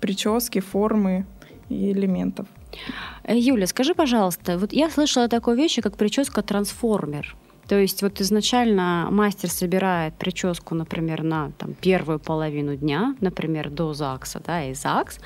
прически, 0.00 0.60
формы 0.60 1.26
и 1.68 1.92
элементов. 1.92 2.46
Э, 3.24 3.38
Юля, 3.38 3.66
скажи, 3.66 3.94
пожалуйста, 3.94 4.58
вот 4.58 4.72
я 4.72 4.90
слышала 4.90 5.28
такую 5.28 5.56
вещь, 5.56 5.80
как 5.82 5.96
прическа 5.96 6.42
трансформер. 6.42 7.36
То 7.68 7.78
есть 7.78 8.02
вот 8.02 8.20
изначально 8.20 9.08
мастер 9.10 9.50
собирает 9.50 10.14
прическу, 10.14 10.74
например, 10.74 11.22
на 11.22 11.52
там, 11.58 11.74
первую 11.74 12.18
половину 12.18 12.76
дня, 12.76 13.14
например, 13.20 13.70
до 13.70 13.94
ЗАГСа, 13.94 14.42
да, 14.44 14.64
и 14.64 14.74
ЗАГС, 14.74 15.18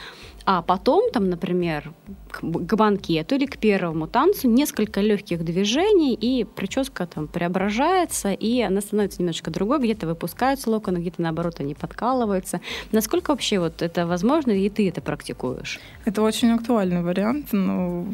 а 0.48 0.62
потом, 0.62 1.10
там, 1.10 1.28
например, 1.28 1.92
к, 2.30 2.40
к 2.40 2.76
банкету 2.76 3.34
или 3.34 3.46
к 3.46 3.58
первому 3.58 4.06
танцу 4.06 4.48
несколько 4.48 5.00
легких 5.00 5.44
движений, 5.44 6.14
и 6.14 6.44
прическа 6.44 7.06
там 7.06 7.26
преображается, 7.26 8.32
и 8.32 8.60
она 8.60 8.80
становится 8.80 9.20
немножко 9.20 9.50
другой, 9.50 9.80
где-то 9.80 10.06
выпускаются 10.06 10.70
локоны, 10.70 10.98
где-то 10.98 11.20
наоборот 11.20 11.56
они 11.58 11.74
подкалываются. 11.74 12.60
Насколько 12.92 13.30
вообще 13.30 13.58
вот 13.58 13.82
это 13.82 14.06
возможно, 14.06 14.52
и 14.52 14.70
ты 14.70 14.88
это 14.88 15.00
практикуешь? 15.00 15.80
Это 16.04 16.22
очень 16.22 16.52
актуальный 16.52 17.02
вариант, 17.02 17.48
но 17.50 18.06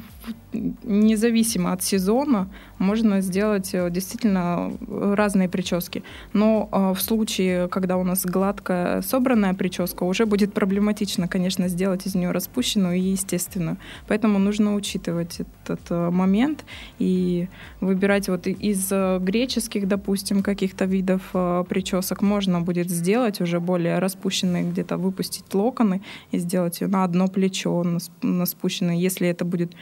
независимо 0.52 1.72
от 1.72 1.82
сезона 1.82 2.48
можно 2.78 3.20
сделать 3.20 3.70
э, 3.74 3.90
действительно 3.90 4.72
разные 4.88 5.48
прически. 5.48 6.02
Но 6.32 6.68
э, 6.70 6.94
в 6.94 7.00
случае, 7.00 7.68
когда 7.68 7.96
у 7.96 8.04
нас 8.04 8.24
гладкая 8.26 9.02
собранная 9.02 9.54
прическа, 9.54 10.04
уже 10.04 10.26
будет 10.26 10.52
проблематично, 10.52 11.28
конечно, 11.28 11.68
сделать 11.68 12.06
из 12.06 12.14
нее 12.14 12.32
распущенную 12.32 12.96
и 12.96 13.00
естественную. 13.00 13.76
Поэтому 14.08 14.38
нужно 14.38 14.74
учитывать 14.74 15.40
этот 15.40 15.80
э, 15.90 16.10
момент 16.10 16.64
и 16.98 17.48
выбирать 17.80 18.28
вот 18.28 18.46
из 18.46 18.90
греческих, 19.20 19.88
допустим, 19.88 20.42
каких-то 20.42 20.84
видов 20.84 21.22
причесок 21.68 22.22
можно 22.22 22.60
будет 22.60 22.90
сделать 22.90 23.40
уже 23.40 23.60
более 23.60 23.98
распущенные, 23.98 24.64
где-то 24.64 24.96
выпустить 24.96 25.54
локоны 25.54 26.02
и 26.30 26.38
сделать 26.38 26.80
ее 26.80 26.88
на 26.88 27.04
одно 27.04 27.28
плечо, 27.28 27.84
на, 28.22 28.46
спущенные, 28.46 29.00
если 29.00 29.28
это 29.28 29.44
будет 29.44 29.72
Э, 29.72 29.76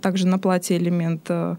также 0.00 0.26
на 0.26 0.38
платье 0.38 0.76
элемент 0.76 1.26
э, 1.28 1.56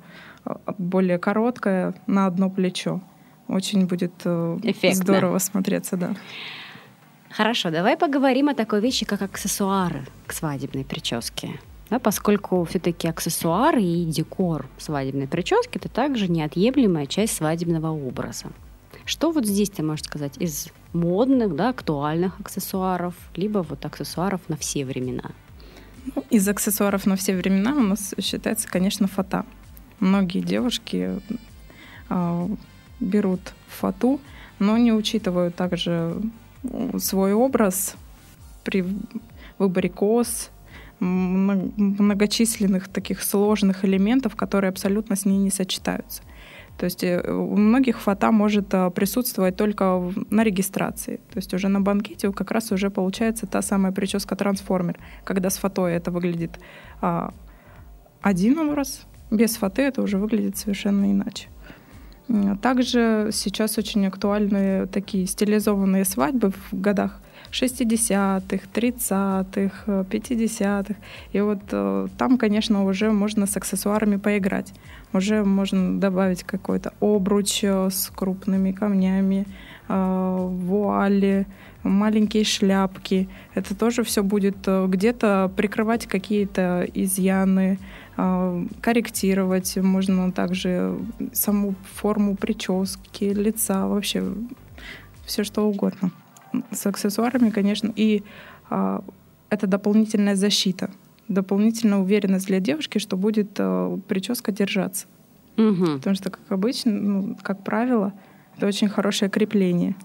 более 0.77 1.17
короткое 1.17 1.93
на 2.07 2.25
одно 2.25 2.49
плечо. 2.49 3.01
Очень 3.47 3.85
будет 3.85 4.13
э, 4.25 4.59
Эффектно. 4.63 5.03
здорово 5.03 5.37
смотреться, 5.39 5.97
да. 5.97 6.15
Хорошо, 7.29 7.71
давай 7.71 7.97
поговорим 7.97 8.49
о 8.49 8.53
такой 8.53 8.79
вещи, 8.79 9.05
как 9.05 9.21
аксессуары 9.21 10.05
к 10.27 10.33
свадебной 10.33 10.85
прическе. 10.85 11.59
Да, 11.89 11.99
поскольку 11.99 12.63
все-таки 12.65 13.07
аксессуары 13.07 13.81
и 13.81 14.05
декор 14.05 14.67
свадебной 14.77 15.27
прически 15.27 15.77
это 15.77 15.89
также 15.89 16.27
неотъемлемая 16.27 17.05
часть 17.07 17.35
свадебного 17.35 17.89
образа. 17.89 18.47
Что 19.05 19.31
вот 19.31 19.45
здесь 19.45 19.69
ты 19.69 19.83
можешь 19.83 20.05
сказать 20.05 20.37
из 20.37 20.69
модных, 20.93 21.55
да, 21.55 21.69
актуальных 21.69 22.39
аксессуаров, 22.39 23.15
либо 23.35 23.59
вот 23.59 23.83
аксессуаров 23.85 24.41
на 24.47 24.55
все 24.55 24.85
времена? 24.85 25.31
Из 26.29 26.47
аксессуаров 26.47 27.05
на 27.05 27.15
все 27.15 27.35
времена 27.35 27.75
у 27.75 27.81
нас 27.81 28.13
считается, 28.19 28.67
конечно, 28.67 29.07
фата. 29.07 29.45
Многие 29.99 30.41
девушки 30.41 31.21
э, 32.09 32.47
берут 32.99 33.53
фату, 33.67 34.19
но 34.59 34.77
не 34.77 34.91
учитывают 34.91 35.55
также 35.55 36.15
свой 36.97 37.33
образ 37.33 37.95
при 38.63 38.85
выборе 39.57 39.89
кос, 39.89 40.49
многочисленных 40.99 42.87
таких 42.87 43.21
сложных 43.21 43.83
элементов, 43.83 44.35
которые 44.35 44.69
абсолютно 44.69 45.15
с 45.15 45.25
ней 45.25 45.37
не 45.37 45.51
сочетаются. 45.51 46.21
То 46.77 46.85
есть 46.85 47.03
э, 47.03 47.21
у 47.31 47.55
многих 47.55 47.99
фото 48.01 48.31
может 48.31 48.73
э, 48.73 48.91
присутствовать 48.91 49.55
только 49.55 50.11
на 50.29 50.43
регистрации. 50.43 51.17
То 51.31 51.37
есть 51.37 51.53
уже 51.53 51.67
на 51.67 51.81
банкете 51.81 52.31
как 52.31 52.51
раз 52.51 52.71
уже 52.71 52.89
получается 52.89 53.45
та 53.45 53.61
самая 53.61 53.91
прическа 53.91 54.35
трансформер, 54.35 54.97
когда 55.23 55.49
с 55.49 55.57
фото 55.57 55.85
это 55.85 56.11
выглядит 56.11 56.59
а, 57.01 57.33
один 58.21 58.57
образ, 58.59 59.05
без 59.31 59.55
фото 59.55 59.81
это 59.81 60.01
уже 60.01 60.17
выглядит 60.17 60.57
совершенно 60.57 61.11
иначе. 61.11 61.49
Также 62.61 63.29
сейчас 63.31 63.77
очень 63.77 64.07
актуальны 64.07 64.87
такие 64.87 65.27
стилизованные 65.27 66.05
свадьбы 66.05 66.51
в 66.51 66.79
годах 66.79 67.21
60-х, 67.53 68.67
30-х, 68.73 70.05
50-х. 70.09 70.95
И 71.33 71.41
вот 71.41 71.59
э, 71.71 72.07
там, 72.17 72.37
конечно, 72.37 72.83
уже 72.83 73.11
можно 73.11 73.45
с 73.45 73.55
аксессуарами 73.55 74.17
поиграть. 74.17 74.73
Уже 75.13 75.43
можно 75.43 75.99
добавить 75.99 76.43
какой-то 76.43 76.93
обруч 76.99 77.63
э, 77.63 77.89
с 77.91 78.09
крупными 78.09 78.71
камнями, 78.71 79.45
э, 79.87 80.47
вуали, 80.49 81.45
маленькие 81.83 82.43
шляпки. 82.43 83.29
Это 83.53 83.75
тоже 83.75 84.03
все 84.03 84.23
будет 84.23 84.67
где-то 84.67 85.51
прикрывать 85.55 86.07
какие-то 86.07 86.87
изъяны, 86.93 87.77
корректировать. 88.15 89.75
Можно 89.75 90.31
также 90.31 90.97
саму 91.33 91.75
форму 91.95 92.35
прически, 92.37 93.25
лица, 93.25 93.87
вообще 93.87 94.23
все 95.25 95.43
что 95.43 95.67
угодно 95.67 96.11
с 96.71 96.85
аксессуарами, 96.85 97.49
конечно, 97.49 97.91
и 97.95 98.23
а, 98.69 99.03
это 99.49 99.67
дополнительная 99.67 100.35
защита, 100.35 100.89
дополнительная 101.27 101.99
уверенность 101.99 102.47
для 102.47 102.59
девушки, 102.59 102.97
что 102.99 103.17
будет 103.17 103.51
а, 103.59 103.99
прическа 104.07 104.51
держаться. 104.51 105.07
Угу. 105.57 105.85
Потому 105.97 106.15
что, 106.15 106.31
как 106.31 106.41
обычно, 106.49 106.91
ну, 106.91 107.37
как 107.41 107.63
правило, 107.63 108.13
это 108.57 108.67
очень 108.67 108.89
хорошее 108.89 109.29
крепление. 109.29 109.95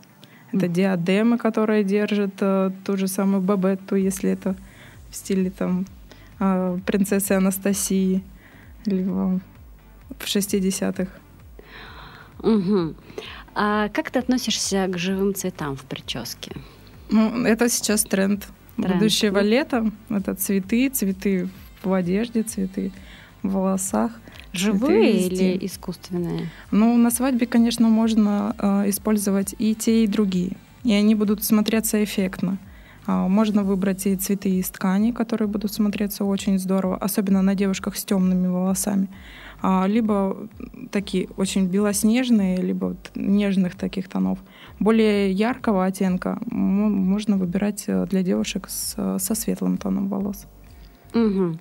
Это 0.52 0.67
mm. 0.67 0.73
диадемы, 0.73 1.38
которые 1.38 1.85
держат 1.85 2.33
а, 2.40 2.73
ту 2.85 2.97
же 2.97 3.07
самую 3.07 3.43
бабетту, 3.43 3.97
если 3.97 4.31
это 4.31 4.57
в 5.11 5.17
стиле 5.17 5.50
там 5.50 5.87
а, 6.38 6.78
принцессы 6.87 7.33
Анастасии, 7.33 8.23
либо 8.87 9.40
в 10.19 10.25
60-х. 10.25 11.09
Угу. 12.40 12.95
А 13.61 13.88
как 13.88 14.12
ты 14.12 14.21
относишься 14.21 14.87
к 14.87 14.97
живым 14.99 15.35
цветам 15.35 15.75
в 15.75 15.83
прическе? 15.83 16.53
Ну, 17.11 17.45
это 17.45 17.69
сейчас 17.69 18.05
тренд. 18.05 18.47
тренд. 18.77 18.95
Будущего 18.95 19.41
лета 19.41 19.91
это 20.09 20.37
цветы, 20.37 20.88
цветы 20.91 21.49
в 21.83 21.93
одежде, 21.93 22.45
цветы 22.45 22.93
в 23.43 23.50
волосах. 23.50 24.12
Живые 24.53 25.27
или 25.27 25.67
искусственные? 25.67 26.50
Ну, 26.71 26.97
на 26.97 27.11
свадьбе, 27.11 27.47
конечно, 27.47 27.88
можно 27.88 28.55
э, 28.57 28.91
использовать 28.91 29.57
и 29.59 29.75
те, 29.75 30.05
и 30.05 30.07
другие. 30.07 30.53
И 30.85 30.93
они 30.93 31.17
будут 31.17 31.43
смотреться 31.43 32.05
эффектно. 32.05 32.59
Э, 33.09 33.27
можно 33.27 33.65
выбрать 33.65 34.07
и 34.07 34.15
цветы 34.15 34.50
из 34.50 34.71
ткани, 34.71 35.11
которые 35.11 35.49
будут 35.49 35.73
смотреться 35.73 36.25
очень 36.25 36.61
здорово, 36.61 36.97
особенно 36.97 37.43
на 37.43 37.57
девушках 37.57 37.97
с 37.97 38.05
темными 38.05 38.47
волосами. 38.47 39.09
А, 39.61 39.87
либо 39.87 40.49
такие 40.91 41.29
очень 41.37 41.67
белоснежные, 41.67 42.59
либо 42.59 42.87
вот 42.87 43.11
нежных 43.15 43.75
таких 43.75 44.09
тонов. 44.09 44.38
Более 44.79 45.33
яркого 45.33 45.85
оттенка 45.85 46.38
можно 46.47 47.37
выбирать 47.37 47.85
э, 47.88 48.07
для 48.07 48.23
девушек 48.23 48.69
с, 48.69 49.19
со 49.19 49.35
светлым 49.35 49.77
тоном 49.77 50.09
волос. 50.09 50.47
Угу. 51.15 51.59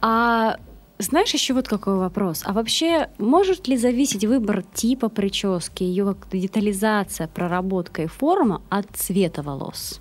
А 0.00 0.56
знаешь, 0.98 1.32
еще 1.32 1.54
вот 1.54 1.68
какой 1.68 1.96
вопрос. 1.96 2.42
А 2.44 2.52
вообще, 2.52 3.08
может 3.18 3.68
ли 3.68 3.76
зависеть 3.76 4.24
выбор 4.24 4.62
типа 4.62 5.08
прически, 5.08 5.82
ее 5.82 6.16
детализация, 6.32 7.28
проработка 7.28 8.02
и 8.02 8.06
форма 8.06 8.62
от 8.68 8.86
цвета 8.94 9.42
волос? 9.42 10.00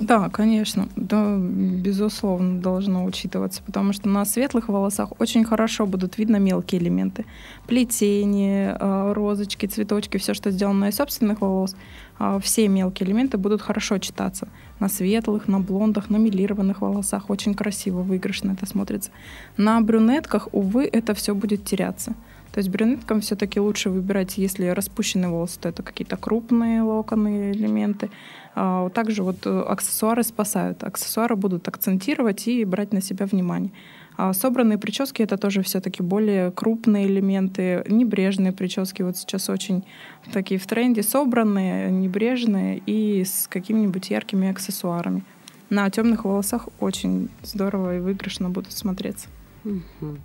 Да, 0.00 0.30
конечно, 0.30 0.88
да, 0.96 1.36
безусловно, 1.36 2.58
должно 2.58 3.04
учитываться, 3.04 3.62
потому 3.62 3.92
что 3.92 4.08
на 4.08 4.24
светлых 4.24 4.68
волосах 4.68 5.12
очень 5.20 5.44
хорошо 5.44 5.86
будут 5.86 6.16
видно 6.16 6.36
мелкие 6.36 6.80
элементы. 6.80 7.26
Плетение, 7.66 8.78
а, 8.80 9.12
розочки, 9.12 9.66
цветочки, 9.66 10.16
все, 10.16 10.32
что 10.32 10.50
сделано 10.50 10.86
из 10.86 10.96
собственных 10.96 11.42
волос, 11.42 11.76
а, 12.18 12.40
все 12.40 12.66
мелкие 12.68 13.06
элементы 13.10 13.36
будут 13.36 13.60
хорошо 13.60 13.98
читаться. 13.98 14.48
На 14.78 14.88
светлых, 14.88 15.48
на 15.48 15.60
блондах, 15.60 16.08
на 16.08 16.16
милированных 16.16 16.80
волосах 16.80 17.28
очень 17.28 17.52
красиво, 17.52 18.00
выигрышно 18.00 18.52
это 18.52 18.64
смотрится. 18.64 19.10
На 19.58 19.78
брюнетках, 19.82 20.48
увы, 20.52 20.88
это 20.90 21.12
все 21.12 21.34
будет 21.34 21.66
теряться. 21.66 22.14
То 22.52 22.58
есть 22.58 22.68
брюнеткам 22.68 23.20
все-таки 23.20 23.60
лучше 23.60 23.90
выбирать, 23.90 24.36
если 24.36 24.66
распущенные 24.66 25.28
волосы, 25.30 25.60
то 25.60 25.68
это 25.68 25.82
какие-то 25.82 26.16
крупные 26.16 26.82
локоны, 26.82 27.52
элементы. 27.52 28.10
Также 28.54 29.22
вот 29.22 29.46
э, 29.46 29.60
аксессуары 29.60 30.22
спасают. 30.22 30.82
Аксессуары 30.82 31.36
будут 31.36 31.68
акцентировать 31.68 32.48
и 32.48 32.64
брать 32.64 32.92
на 32.92 33.00
себя 33.00 33.26
внимание. 33.26 33.72
А 34.16 34.34
собранные 34.34 34.76
прически 34.76 35.22
это 35.22 35.38
тоже 35.38 35.62
все-таки 35.62 36.02
более 36.02 36.50
крупные 36.50 37.06
элементы, 37.06 37.84
небрежные 37.88 38.52
прически. 38.52 39.02
Вот 39.02 39.16
сейчас 39.16 39.48
очень 39.48 39.84
такие 40.32 40.60
в 40.60 40.66
тренде 40.66 41.02
собранные, 41.02 41.90
небрежные 41.90 42.82
и 42.84 43.24
с 43.24 43.46
какими-нибудь 43.48 44.10
яркими 44.10 44.50
аксессуарами. 44.50 45.22
На 45.70 45.88
темных 45.88 46.24
волосах 46.24 46.68
очень 46.80 47.30
здорово 47.42 47.96
и 47.96 48.00
выигрышно 48.00 48.50
будут 48.50 48.72
смотреться. 48.72 49.28
Угу. 49.64 50.18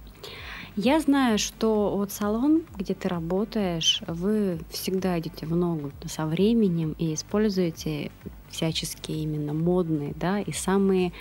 Я 0.77 0.99
знаю, 0.99 1.39
что 1.39 1.95
вот 1.95 2.11
салон, 2.11 2.63
где 2.75 2.93
ты 2.93 3.07
работаешь, 3.07 4.01
вы 4.07 4.59
всегда 4.69 5.17
идете 5.17 5.45
в 5.45 5.55
ногу 5.55 5.93
со 6.05 6.25
временем 6.25 6.95
и 6.97 7.13
используете 7.13 8.11
всяческие 8.49 9.23
именно 9.23 9.53
модные, 9.53 10.13
да, 10.17 10.41
и 10.41 10.51
самые 10.51 11.13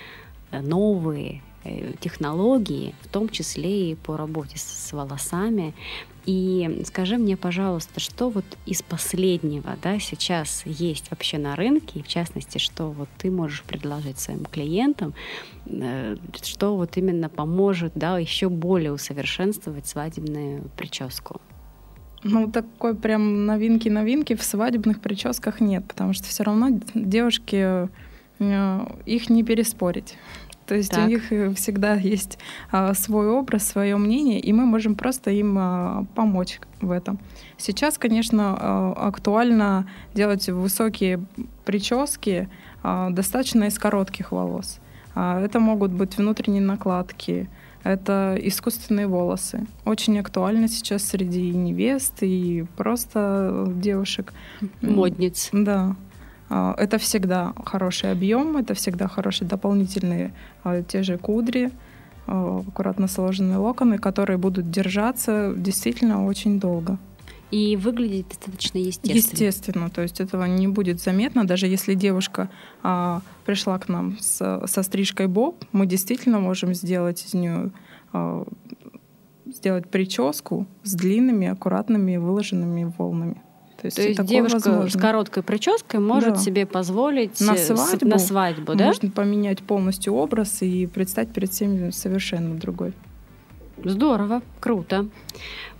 э, 0.50 0.60
новые 0.60 1.40
э, 1.62 1.92
технологии, 2.00 2.96
в 3.02 3.08
том 3.08 3.28
числе 3.28 3.92
и 3.92 3.94
по 3.94 4.16
работе 4.16 4.58
с 4.58 4.92
волосами. 4.92 5.72
И 6.26 6.82
скажи 6.86 7.18
мне, 7.18 7.36
пожалуйста, 7.36 8.00
что 8.00 8.30
вот 8.30 8.44
из 8.64 8.82
последнего 8.82 9.76
да, 9.82 9.98
сейчас 9.98 10.62
есть 10.64 11.10
вообще 11.10 11.36
на 11.38 11.54
рынке, 11.54 12.00
и 12.00 12.02
в 12.02 12.08
частности, 12.08 12.58
что 12.58 12.90
вот 12.90 13.08
ты 13.18 13.30
можешь 13.30 13.62
предложить 13.62 14.18
своим 14.18 14.46
клиентам, 14.46 15.12
э, 15.66 16.16
что 16.42 16.76
вот 16.76 16.96
именно 16.96 17.28
поможет 17.28 17.92
да, 17.94 18.18
еще 18.18 18.48
более 18.48 18.92
усовершенствовать 18.92 19.86
свадебную 19.86 20.70
прическу? 20.76 21.40
Ну, 22.22 22.50
такой 22.50 22.94
прям 22.94 23.44
новинки-новинки 23.44 24.34
в 24.34 24.42
свадебных 24.42 25.02
прическах 25.02 25.60
нет, 25.60 25.84
потому 25.86 26.14
что 26.14 26.24
все 26.24 26.42
равно 26.42 26.80
девушки, 26.94 27.86
э, 28.38 28.86
их 29.04 29.28
не 29.28 29.44
переспорить. 29.44 30.16
То 30.66 30.74
есть 30.74 30.90
так. 30.90 31.04
у 31.04 31.08
них 31.08 31.32
э, 31.32 31.52
всегда 31.54 31.94
есть 31.94 32.38
а, 32.70 32.94
свой 32.94 33.28
образ, 33.28 33.66
свое 33.66 33.96
мнение, 33.96 34.40
и 34.40 34.52
мы 34.52 34.64
можем 34.64 34.94
просто 34.94 35.30
им 35.30 35.56
а, 35.58 36.06
помочь 36.14 36.60
в 36.80 36.90
этом. 36.90 37.18
Сейчас, 37.56 37.98
конечно, 37.98 38.56
а, 38.58 38.92
актуально 39.08 39.88
делать 40.14 40.48
высокие 40.48 41.24
прически 41.64 42.48
а, 42.82 43.10
достаточно 43.10 43.64
из 43.64 43.78
коротких 43.78 44.32
волос. 44.32 44.80
А, 45.14 45.40
это 45.40 45.60
могут 45.60 45.92
быть 45.92 46.16
внутренние 46.16 46.62
накладки, 46.62 47.48
это 47.82 48.36
искусственные 48.40 49.06
волосы. 49.06 49.66
Очень 49.84 50.18
актуально 50.18 50.68
сейчас 50.68 51.04
среди 51.04 51.50
невест 51.50 52.22
и 52.22 52.64
просто 52.76 53.66
девушек. 53.76 54.32
Модниц. 54.80 55.50
Да. 55.52 55.94
А, 56.48 56.74
это 56.78 56.98
всегда 56.98 57.54
хороший 57.64 58.12
объем, 58.12 58.56
это 58.56 58.74
всегда 58.74 59.08
хорошие 59.08 59.48
дополнительные 59.48 60.32
а, 60.62 60.82
те 60.82 61.02
же 61.02 61.18
кудри, 61.18 61.70
а, 62.26 62.64
аккуратно 62.66 63.08
сложенные 63.08 63.58
локоны, 63.58 63.98
которые 63.98 64.38
будут 64.38 64.70
держаться 64.70 65.52
действительно 65.56 66.26
очень 66.26 66.60
долго. 66.60 66.98
И 67.50 67.76
выглядит 67.76 68.28
достаточно 68.28 68.78
естественно. 68.78 69.16
Естественно, 69.16 69.90
то 69.90 70.02
есть 70.02 70.20
этого 70.20 70.44
не 70.44 70.66
будет 70.66 71.00
заметно, 71.00 71.46
даже 71.46 71.66
если 71.66 71.94
девушка 71.94 72.50
а, 72.82 73.22
пришла 73.44 73.78
к 73.78 73.88
нам 73.88 74.18
с, 74.18 74.62
со 74.66 74.82
стрижкой 74.82 75.28
боб, 75.28 75.64
мы 75.72 75.86
действительно 75.86 76.40
можем 76.40 76.74
сделать 76.74 77.24
из 77.24 77.34
нее 77.34 77.70
а, 78.12 78.44
сделать 79.46 79.88
прическу 79.88 80.66
с 80.82 80.94
длинными, 80.94 81.46
аккуратными 81.46 82.16
выложенными 82.16 82.92
волнами. 82.98 83.42
То 83.84 83.88
есть, 83.88 83.96
То 83.96 84.02
есть 84.02 84.24
девушка 84.24 84.54
возможно. 84.54 84.98
с 84.98 85.02
короткой 85.02 85.42
прической 85.42 86.00
может 86.00 86.34
да. 86.34 86.40
себе 86.40 86.64
позволить 86.64 87.38
на 87.42 87.54
свадьбу, 87.54 88.06
на 88.06 88.18
свадьбу 88.18 88.74
да? 88.74 88.86
Можно 88.86 89.10
поменять 89.10 89.62
полностью 89.62 90.14
образ 90.14 90.62
и 90.62 90.86
предстать 90.86 91.28
перед 91.28 91.52
всеми 91.52 91.90
совершенно 91.90 92.54
другой. 92.54 92.94
Здорово, 93.84 94.40
круто. 94.58 95.06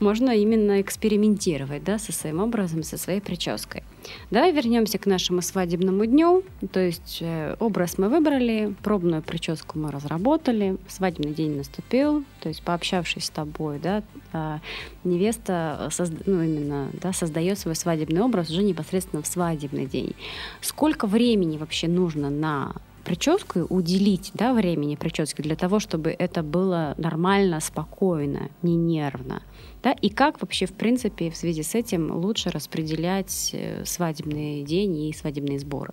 Можно 0.00 0.32
именно 0.32 0.82
экспериментировать 0.82 1.82
да, 1.82 1.98
со 1.98 2.12
своим 2.12 2.42
образом, 2.42 2.82
со 2.82 2.98
своей 2.98 3.22
прической. 3.22 3.84
Давай 4.30 4.52
вернемся 4.52 4.98
к 4.98 5.06
нашему 5.06 5.42
свадебному 5.42 6.06
дню. 6.06 6.42
То 6.72 6.80
есть 6.80 7.18
э, 7.20 7.56
образ 7.60 7.98
мы 7.98 8.08
выбрали, 8.08 8.74
пробную 8.82 9.22
прическу 9.22 9.78
мы 9.78 9.90
разработали, 9.90 10.76
свадебный 10.88 11.32
день 11.32 11.56
наступил. 11.56 12.24
То 12.40 12.48
есть 12.48 12.62
пообщавшись 12.62 13.26
с 13.26 13.30
тобой, 13.30 13.78
да, 13.78 14.02
э, 14.32 14.58
невеста 15.04 15.88
созда- 15.90 16.22
ну, 16.26 16.42
именно, 16.42 16.88
да, 16.94 17.12
создает 17.12 17.58
свой 17.58 17.74
свадебный 17.74 18.20
образ 18.20 18.50
уже 18.50 18.62
непосредственно 18.62 19.22
в 19.22 19.26
свадебный 19.26 19.86
день. 19.86 20.14
Сколько 20.60 21.06
времени 21.06 21.56
вообще 21.56 21.88
нужно 21.88 22.30
на 22.30 22.74
прическу 23.04 23.60
уделить 23.68 24.30
да, 24.34 24.52
времени 24.52 24.96
прическе 24.96 25.42
для 25.42 25.56
того, 25.56 25.78
чтобы 25.78 26.10
это 26.10 26.42
было 26.42 26.94
нормально, 26.96 27.60
спокойно, 27.60 28.48
не 28.62 28.76
нервно. 28.76 29.42
Да? 29.84 29.92
И 29.92 30.08
как 30.08 30.40
вообще, 30.40 30.64
в 30.64 30.72
принципе, 30.72 31.30
в 31.30 31.36
связи 31.36 31.62
с 31.62 31.74
этим 31.74 32.10
лучше 32.10 32.50
распределять 32.50 33.50
э, 33.52 33.84
свадебный 33.84 34.62
день 34.62 34.96
и 34.96 35.12
свадебные 35.12 35.58
сборы? 35.58 35.92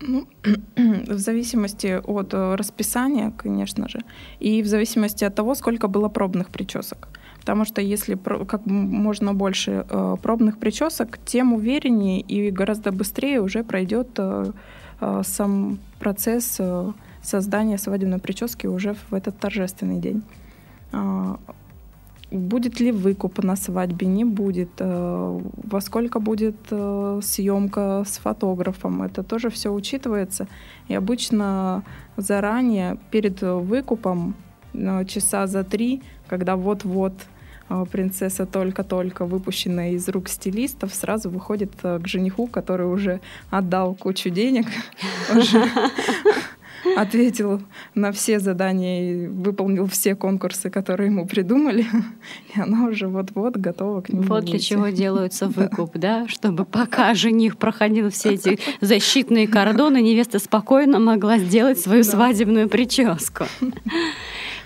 Ну, 0.00 0.26
в 0.76 1.18
зависимости 1.18 2.00
от 2.02 2.32
э, 2.32 2.54
расписания, 2.54 3.30
конечно 3.30 3.88
же, 3.88 4.00
и 4.40 4.62
в 4.62 4.66
зависимости 4.66 5.24
от 5.24 5.34
того, 5.34 5.54
сколько 5.54 5.86
было 5.86 6.08
пробных 6.08 6.48
причесок. 6.48 7.08
Потому 7.40 7.66
что 7.66 7.82
если 7.82 8.16
как 8.46 8.64
можно 8.64 9.34
больше 9.34 9.84
э, 9.90 10.16
пробных 10.22 10.58
причесок, 10.58 11.18
тем 11.26 11.52
увереннее 11.52 12.20
и 12.20 12.50
гораздо 12.50 12.90
быстрее 12.90 13.42
уже 13.42 13.64
пройдет 13.64 14.18
сам 15.22 15.78
процесс 16.00 16.60
создания 17.22 17.78
свадебной 17.78 18.18
прически 18.18 18.66
уже 18.66 18.94
в 18.94 19.14
этот 19.14 19.38
торжественный 19.38 20.00
день. 20.00 20.22
Будет 22.30 22.80
ли 22.80 22.92
выкуп 22.92 23.42
на 23.42 23.56
свадьбе, 23.56 24.06
не 24.06 24.24
будет, 24.24 24.68
э, 24.78 25.40
во 25.64 25.80
сколько 25.80 26.20
будет 26.20 26.56
съемка 26.68 28.04
с 28.06 28.18
фотографом, 28.18 29.02
это 29.02 29.22
тоже 29.22 29.48
все 29.48 29.72
учитывается. 29.72 30.46
И 30.88 30.94
обычно 30.94 31.84
заранее, 32.16 32.98
перед 33.10 33.40
выкупом, 33.40 34.34
часа 35.06 35.46
за 35.46 35.64
три, 35.64 36.02
когда 36.28 36.56
вот-вот 36.56 37.14
принцесса 37.90 38.46
только-только 38.46 39.26
выпущенная 39.26 39.92
из 39.92 40.08
рук 40.08 40.28
стилистов, 40.28 40.94
сразу 40.94 41.28
выходит 41.30 41.72
э, 41.82 41.98
к 41.98 42.06
жениху, 42.06 42.46
который 42.46 42.86
уже 42.86 43.20
отдал 43.50 43.94
кучу 43.94 44.30
денег, 44.30 44.66
ответил 46.96 47.62
на 47.94 48.12
все 48.12 48.38
задания 48.38 49.24
и 49.24 49.26
выполнил 49.26 49.86
все 49.86 50.14
конкурсы, 50.14 50.70
которые 50.70 51.10
ему 51.10 51.26
придумали, 51.26 51.86
и 52.54 52.60
она 52.60 52.86
уже 52.86 53.08
вот-вот 53.08 53.56
готова 53.56 54.00
к 54.00 54.08
нему. 54.08 54.22
Вот 54.22 54.44
для 54.44 54.58
чего 54.58 54.88
делаются 54.88 55.46
выкуп, 55.48 55.92
да, 55.94 56.26
чтобы 56.28 56.64
пока 56.64 57.14
жених 57.14 57.56
проходил 57.58 58.10
все 58.10 58.34
эти 58.34 58.58
защитные 58.80 59.48
кордоны, 59.48 60.00
невеста 60.00 60.38
спокойно 60.38 60.98
могла 60.98 61.38
сделать 61.38 61.78
свою 61.78 62.04
свадебную 62.04 62.68
прическу. 62.68 63.44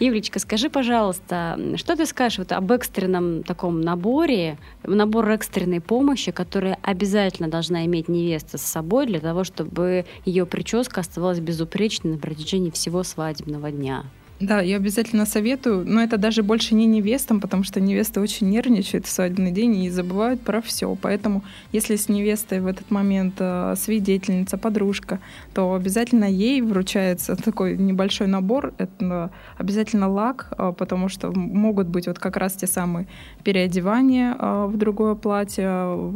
Юлечка, 0.00 0.38
скажи, 0.38 0.70
пожалуйста, 0.70 1.59
что 1.76 1.96
ты 1.96 2.07
скажешь 2.07 2.38
вот 2.38 2.52
об 2.52 2.70
экстренном 2.72 3.42
таком 3.42 3.81
наборе, 3.81 4.59
набор 4.83 5.31
экстренной 5.31 5.81
помощи, 5.81 6.33
который 6.33 6.74
обязательно 6.83 7.48
должна 7.48 7.85
иметь 7.87 8.09
невеста 8.09 8.59
с 8.59 8.62
собой 8.62 9.07
для 9.07 9.20
того, 9.20 9.44
чтобы 9.44 10.05
ее 10.24 10.46
прическа 10.46 11.00
оставалась 11.00 11.40
безупречной 11.40 12.12
на 12.12 12.18
протяжении 12.18 12.70
всего 12.70 13.02
свадебного 13.02 13.70
дня? 13.70 14.05
Да, 14.42 14.61
я 14.61 14.76
обязательно 14.78 15.24
советую, 15.24 15.85
но 15.87 16.02
это 16.02 16.16
даже 16.16 16.42
больше 16.42 16.74
не 16.74 16.87
невестам, 16.87 17.40
потому 17.40 17.62
что 17.62 17.81
невесты 17.81 18.20
очень 18.20 18.50
нервничают 18.50 19.07
в 19.07 19.09
свадебный 19.09 19.52
день 19.52 19.85
и 19.85 19.88
забывают 19.88 20.40
про 20.40 20.61
все. 20.61 20.96
Поэтому, 21.00 21.44
если 21.70 21.94
с 21.94 22.09
невестой 22.09 22.59
в 22.59 22.66
этот 22.66 22.90
момент 22.90 23.35
э, 23.38 23.74
свидетельница, 23.76 24.59
подружка, 24.59 25.20
то 25.55 25.72
обязательно 25.74 26.24
ей 26.24 26.61
вручается 26.61 27.37
такой 27.44 27.76
небольшой 27.76 28.26
набор. 28.26 28.74
Это 28.78 29.31
обязательно 29.59 30.09
лак, 30.09 30.48
э, 30.59 30.72
потому 30.76 31.09
что 31.09 31.31
могут 31.31 31.87
быть 31.87 32.09
вот 32.09 32.18
как 32.18 32.37
раз 32.37 32.55
те 32.55 32.66
самые 32.66 33.07
переодевания 33.44 34.35
э, 34.37 34.66
в 34.66 34.76
другое 34.76 35.14
платье, 35.14 36.11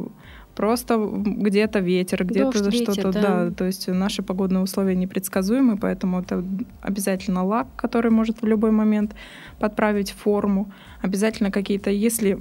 просто 0.57 0.97
где-то 0.99 1.81
ветер, 1.81 2.25
где-то 2.25 2.73
что-то, 2.73 3.13
да. 3.13 3.21
да, 3.21 3.51
то 3.51 3.65
есть 3.65 3.87
наши 3.89 4.23
погодные 4.23 4.63
условия 4.63 4.97
непредсказуемы, 4.97 5.77
поэтому 5.77 6.21
это 6.21 6.43
обязательно 6.81 7.45
лак, 7.45 7.69
который 7.77 8.11
может 8.11 8.43
в 8.43 8.47
любой 8.47 8.71
момент 8.71 9.15
подправить 9.59 10.11
форму, 10.11 10.73
обязательно 11.03 11.51
какие-то, 11.51 11.91
если 11.91 12.37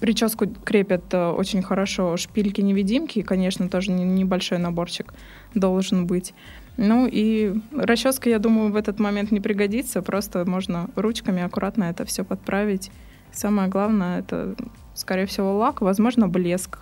прическу 0.00 0.46
крепят 0.46 1.12
э, 1.12 1.30
очень 1.30 1.62
хорошо 1.62 2.16
шпильки-невидимки, 2.16 3.22
конечно, 3.22 3.68
тоже 3.68 3.90
небольшой 3.90 4.58
наборчик 4.58 5.12
должен 5.54 6.06
быть. 6.06 6.34
Ну 6.76 7.08
и 7.10 7.54
расческа, 7.72 8.30
я 8.30 8.38
думаю, 8.38 8.72
в 8.72 8.76
этот 8.76 8.98
момент 8.98 9.30
не 9.30 9.40
пригодится, 9.40 10.02
просто 10.02 10.48
можно 10.48 10.88
ручками 10.96 11.42
аккуратно 11.42 11.84
это 11.84 12.04
все 12.04 12.24
подправить. 12.24 12.90
Самое 13.32 13.68
главное, 13.68 14.20
это, 14.20 14.54
скорее 14.94 15.26
всего, 15.26 15.56
лак, 15.56 15.80
возможно, 15.80 16.28
блеск. 16.28 16.78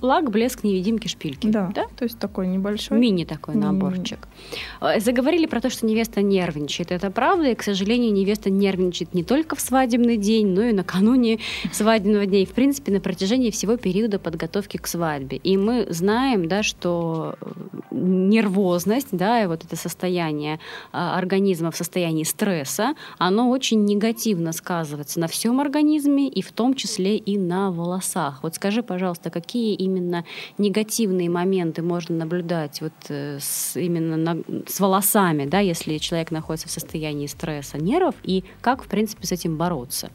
Лак, 0.00 0.30
блеск, 0.30 0.64
невидимки, 0.64 1.08
шпильки. 1.08 1.46
Да, 1.46 1.70
да? 1.74 1.84
то 1.96 2.04
есть 2.04 2.18
такой 2.18 2.46
небольшой. 2.46 2.98
Мини 2.98 3.24
такой 3.24 3.54
наборчик. 3.54 4.26
Мини. 4.80 4.96
Э, 4.96 5.00
заговорили 5.00 5.46
про 5.46 5.60
то, 5.60 5.70
что 5.70 5.86
невеста 5.86 6.22
нервничает. 6.22 6.90
Это 6.90 7.10
правда, 7.10 7.50
и, 7.50 7.54
к 7.54 7.62
сожалению, 7.62 8.12
невеста 8.12 8.50
нервничает 8.50 9.14
не 9.14 9.22
только 9.22 9.56
в 9.56 9.60
свадебный 9.60 10.16
день, 10.16 10.48
но 10.48 10.62
и 10.62 10.72
накануне 10.72 11.40
свадебного 11.72 12.26
дня, 12.26 12.40
и, 12.40 12.46
в 12.46 12.52
принципе, 12.52 12.92
на 12.92 13.00
протяжении 13.00 13.50
всего 13.50 13.76
периода 13.76 14.18
подготовки 14.18 14.78
к 14.78 14.86
свадьбе. 14.86 15.36
И 15.36 15.56
мы 15.56 15.86
знаем, 15.90 16.48
да, 16.48 16.62
что 16.62 17.36
э, 17.40 17.46
нервозность, 17.90 19.08
да, 19.12 19.42
и 19.42 19.46
вот 19.46 19.64
это 19.64 19.76
состояние 19.76 20.58
организма 20.92 21.70
в 21.70 21.76
состоянии 21.76 22.24
стресса, 22.24 22.94
оно 23.18 23.50
очень 23.50 23.84
негативно 23.84 24.52
сказывается 24.52 25.20
на 25.20 25.28
всем 25.28 25.60
организме, 25.60 26.28
и 26.28 26.42
в 26.42 26.52
том 26.52 26.74
числе 26.74 27.16
и 27.16 27.38
на 27.38 27.70
волосах. 27.70 28.42
Вот 28.42 28.54
скажи, 28.54 28.82
пожалуйста, 28.82 29.30
какие 29.34 29.74
именно 29.74 30.24
негативные 30.58 31.28
моменты 31.28 31.82
можно 31.82 32.14
наблюдать 32.14 32.80
вот 32.80 32.92
э, 33.08 33.38
с, 33.40 33.76
именно 33.76 34.16
на, 34.16 34.36
с 34.68 34.78
волосами, 34.78 35.44
да, 35.44 35.58
если 35.58 35.98
человек 35.98 36.30
находится 36.30 36.68
в 36.68 36.70
состоянии 36.70 37.26
стресса, 37.26 37.78
нервов, 37.78 38.14
и 38.22 38.44
как, 38.60 38.84
в 38.84 38.86
принципе, 38.86 39.26
с 39.26 39.32
этим 39.32 39.56
бороться? 39.56 40.10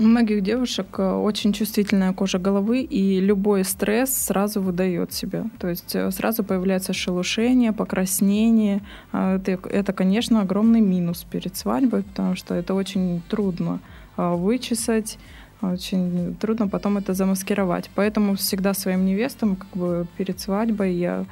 У 0.00 0.02
многих 0.02 0.42
девушек 0.42 0.86
э, 0.98 1.12
очень 1.12 1.52
чувствительная 1.52 2.12
кожа 2.12 2.40
головы, 2.40 2.80
и 2.80 3.20
любой 3.20 3.62
стресс 3.62 4.12
сразу 4.12 4.60
выдает 4.60 5.12
себя. 5.12 5.44
То 5.60 5.68
есть 5.68 5.94
э, 5.94 6.10
сразу 6.10 6.42
появляется 6.42 6.92
шелушение, 6.92 7.72
покраснение. 7.72 8.82
А, 9.12 9.36
это, 9.36 9.52
это, 9.68 9.92
конечно, 9.92 10.40
огромный 10.40 10.80
минус 10.80 11.24
перед 11.30 11.56
свадьбой, 11.56 12.02
потому 12.02 12.34
что 12.34 12.54
это 12.54 12.74
очень 12.74 13.22
трудно 13.28 13.78
а, 14.16 14.34
вычесать, 14.34 15.18
очень 15.62 16.34
трудно 16.40 16.68
потом 16.68 16.98
это 16.98 17.14
замаскировать. 17.14 17.90
Поэтому 17.94 18.36
всегда 18.36 18.74
своим 18.74 19.04
невестам 19.04 19.56
как 19.56 19.70
бы 19.70 20.06
перед 20.16 20.40
свадьбой 20.40 20.94
я 20.94 21.24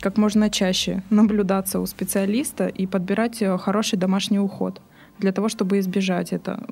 как 0.00 0.16
можно 0.16 0.50
чаще 0.50 1.02
наблюдаться 1.10 1.80
у 1.80 1.86
специалиста 1.86 2.66
и 2.66 2.86
подбирать 2.86 3.42
э, 3.42 3.56
хороший 3.58 3.98
домашний 3.98 4.38
уход 4.38 4.80
для 5.18 5.32
того, 5.32 5.48
чтобы 5.48 5.80
избежать 5.80 6.32
это. 6.32 6.62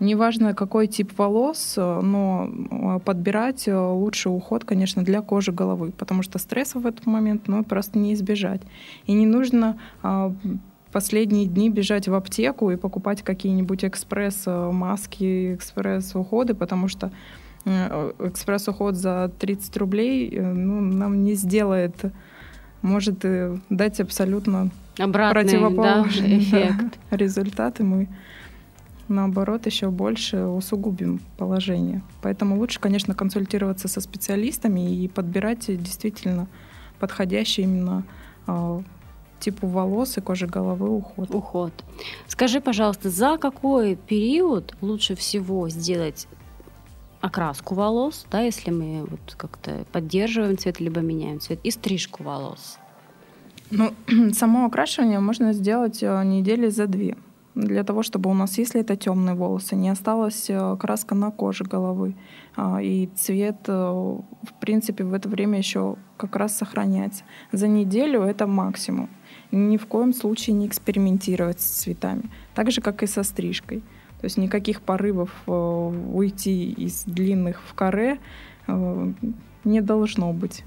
Неважно, 0.00 0.54
какой 0.54 0.88
тип 0.88 1.16
волос, 1.16 1.74
э, 1.76 2.00
но 2.00 2.50
э, 2.50 3.00
подбирать 3.04 3.68
лучший 3.68 4.34
уход, 4.34 4.64
конечно, 4.64 5.02
для 5.02 5.22
кожи 5.22 5.52
головы, 5.52 5.92
потому 5.92 6.22
что 6.22 6.38
стресса 6.38 6.78
в 6.78 6.86
этот 6.86 7.06
момент 7.06 7.48
ну, 7.48 7.64
просто 7.64 7.98
не 7.98 8.14
избежать. 8.14 8.62
И 9.06 9.12
не 9.12 9.26
нужно 9.26 9.78
а, 10.02 10.34
последние 10.92 11.46
дни 11.46 11.70
бежать 11.70 12.08
в 12.08 12.14
аптеку 12.14 12.70
и 12.70 12.76
покупать 12.76 13.22
какие-нибудь 13.22 13.84
экспресс-маски, 13.84 15.54
экспресс-уходы, 15.54 16.54
потому 16.54 16.88
что 16.88 17.10
э, 17.64 18.12
экспресс-уход 18.20 18.94
за 18.96 19.30
30 19.38 19.76
рублей 19.76 20.30
э, 20.32 20.42
ну, 20.42 20.80
нам 20.80 21.24
не 21.24 21.34
сделает, 21.34 21.96
может 22.82 23.24
дать 23.68 24.00
абсолютно 24.00 24.70
Обратный, 24.98 25.42
противоположный 25.42 26.28
да, 26.28 26.38
эффект. 26.38 26.98
Да, 27.10 27.16
результаты. 27.16 27.84
Мы 27.84 28.08
наоборот 29.08 29.66
еще 29.66 29.90
больше 29.90 30.44
усугубим 30.44 31.20
положение. 31.36 32.02
Поэтому 32.22 32.56
лучше, 32.56 32.80
конечно, 32.80 33.14
консультироваться 33.14 33.88
со 33.88 34.00
специалистами 34.00 34.94
и 34.94 35.08
подбирать 35.08 35.66
действительно 35.66 36.48
подходящий 36.98 37.62
именно 37.62 38.04
а, 38.46 38.82
типу 39.40 39.66
волос 39.66 40.18
и 40.18 40.20
кожи 40.20 40.46
головы 40.46 40.88
уход. 40.88 41.34
Уход. 41.34 41.72
Скажи, 42.28 42.60
пожалуйста, 42.60 43.10
за 43.10 43.38
какой 43.38 43.96
период 43.96 44.74
лучше 44.80 45.14
всего 45.14 45.68
сделать 45.68 46.28
окраску 47.20 47.74
волос, 47.74 48.26
да, 48.30 48.40
если 48.40 48.70
мы 48.70 49.04
вот 49.04 49.34
как-то 49.36 49.84
поддерживаем 49.92 50.56
цвет, 50.56 50.80
либо 50.80 51.00
меняем 51.00 51.40
цвет, 51.40 51.60
и 51.62 51.70
стрижку 51.70 52.22
волос? 52.22 52.78
Ну, 53.70 53.92
само 54.32 54.66
окрашивание 54.66 55.20
можно 55.20 55.52
сделать 55.52 56.02
э, 56.02 56.24
недели 56.24 56.68
за 56.68 56.86
две. 56.86 57.16
Для 57.54 57.82
того, 57.82 58.02
чтобы 58.02 58.30
у 58.30 58.34
нас, 58.34 58.58
если 58.58 58.80
это 58.80 58.96
темные 58.96 59.34
волосы, 59.34 59.76
не 59.76 59.90
осталась 59.90 60.48
э, 60.48 60.76
краска 60.78 61.14
на 61.14 61.30
коже 61.30 61.64
головы. 61.64 62.14
А, 62.56 62.80
и 62.82 63.06
цвет, 63.16 63.56
э, 63.66 63.72
в 63.72 64.60
принципе, 64.60 65.04
в 65.04 65.12
это 65.14 65.28
время 65.28 65.58
еще 65.58 65.96
как 66.16 66.36
раз 66.36 66.56
сохраняется. 66.56 67.24
За 67.52 67.68
неделю 67.68 68.22
это 68.22 68.46
максимум 68.46 69.08
ни 69.52 69.76
в 69.76 69.86
коем 69.86 70.12
случае 70.12 70.54
не 70.54 70.66
экспериментировать 70.66 71.60
с 71.60 71.64
цветами. 71.64 72.22
Так 72.54 72.70
же, 72.70 72.80
как 72.80 73.02
и 73.02 73.06
со 73.06 73.22
стрижкой. 73.22 73.82
То 74.20 74.26
есть 74.26 74.36
никаких 74.36 74.82
порывов 74.82 75.30
э, 75.46 75.50
уйти 75.50 76.70
из 76.72 77.04
длинных 77.04 77.60
в 77.66 77.74
каре 77.74 78.18
э, 78.66 79.12
не 79.64 79.80
должно 79.80 80.32
быть. 80.32 80.64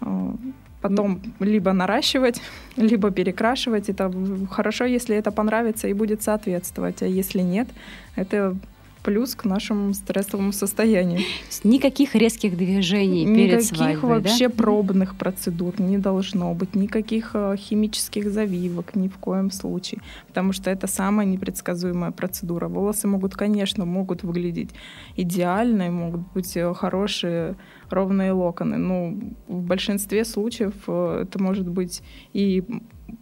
Э, 0.00 0.34
потом 0.82 1.22
либо 1.40 1.72
наращивать, 1.72 2.42
либо 2.76 3.10
перекрашивать. 3.10 3.88
Это 3.88 4.12
хорошо, 4.50 4.84
если 4.84 5.16
это 5.16 5.32
понравится 5.32 5.88
и 5.88 5.94
будет 5.94 6.22
соответствовать. 6.22 7.02
А 7.02 7.06
если 7.06 7.40
нет, 7.40 7.68
это 8.14 8.56
плюс 9.02 9.34
к 9.34 9.44
нашему 9.44 9.94
стрессовому 9.94 10.52
состоянию. 10.52 11.20
Никаких 11.64 12.14
резких 12.14 12.56
движений 12.56 13.24
никаких 13.24 13.50
перед 13.50 13.64
свадьбой, 13.64 13.88
Никаких 13.88 14.02
вообще 14.02 14.48
да? 14.48 14.54
пробных 14.54 15.16
процедур 15.16 15.80
не 15.80 15.98
должно 15.98 16.54
быть, 16.54 16.74
никаких 16.74 17.30
э, 17.34 17.56
химических 17.56 18.30
завивок 18.30 18.94
ни 18.94 19.08
в 19.08 19.18
коем 19.18 19.50
случае, 19.50 20.00
потому 20.28 20.52
что 20.52 20.70
это 20.70 20.86
самая 20.86 21.26
непредсказуемая 21.26 22.10
процедура. 22.10 22.68
Волосы 22.68 23.08
могут, 23.08 23.34
конечно, 23.34 23.84
могут 23.84 24.22
выглядеть 24.22 24.70
идеально, 25.16 25.90
могут 25.90 26.32
быть 26.32 26.56
э, 26.56 26.72
хорошие 26.74 27.56
ровные 27.90 28.32
локоны, 28.32 28.78
но 28.78 29.14
в 29.48 29.62
большинстве 29.62 30.24
случаев 30.24 30.74
э, 30.86 31.24
это 31.24 31.42
может 31.42 31.68
быть 31.68 32.02
и 32.32 32.64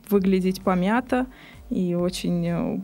выглядеть 0.08 0.62
помято, 0.62 1.26
и 1.70 1.94
очень 1.94 2.82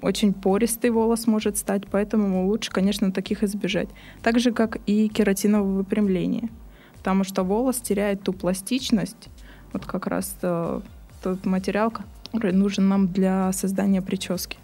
очень 0.00 0.32
пористый 0.32 0.90
волос 0.90 1.26
может 1.26 1.56
стать, 1.56 1.86
поэтому 1.90 2.46
лучше, 2.46 2.70
конечно, 2.70 3.12
таких 3.12 3.42
избежать. 3.42 3.88
Так 4.22 4.38
же, 4.38 4.52
как 4.52 4.78
и 4.86 5.08
кератиновое 5.08 5.78
выпрямление. 5.78 6.48
Потому 6.96 7.24
что 7.24 7.42
волос 7.42 7.76
теряет 7.76 8.22
ту 8.22 8.32
пластичность, 8.32 9.28
вот 9.72 9.86
как 9.86 10.06
раз 10.06 10.36
э, 10.42 10.80
тот 11.22 11.44
материал, 11.46 11.90
который 11.90 12.52
нужен 12.52 12.88
нам 12.88 13.08
для 13.08 13.52
создания 13.52 14.02
прически. 14.02 14.58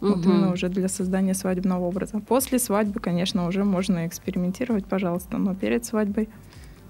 Угу. 0.00 0.10
Вот 0.10 0.24
именно 0.24 0.52
уже 0.52 0.68
для 0.68 0.88
создания 0.88 1.34
свадебного 1.34 1.84
образа. 1.84 2.20
После 2.20 2.58
свадьбы, 2.58 3.00
конечно, 3.00 3.46
уже 3.46 3.64
можно 3.64 4.06
экспериментировать, 4.06 4.86
пожалуйста, 4.86 5.36
но 5.38 5.54
перед 5.54 5.84
свадьбой 5.84 6.28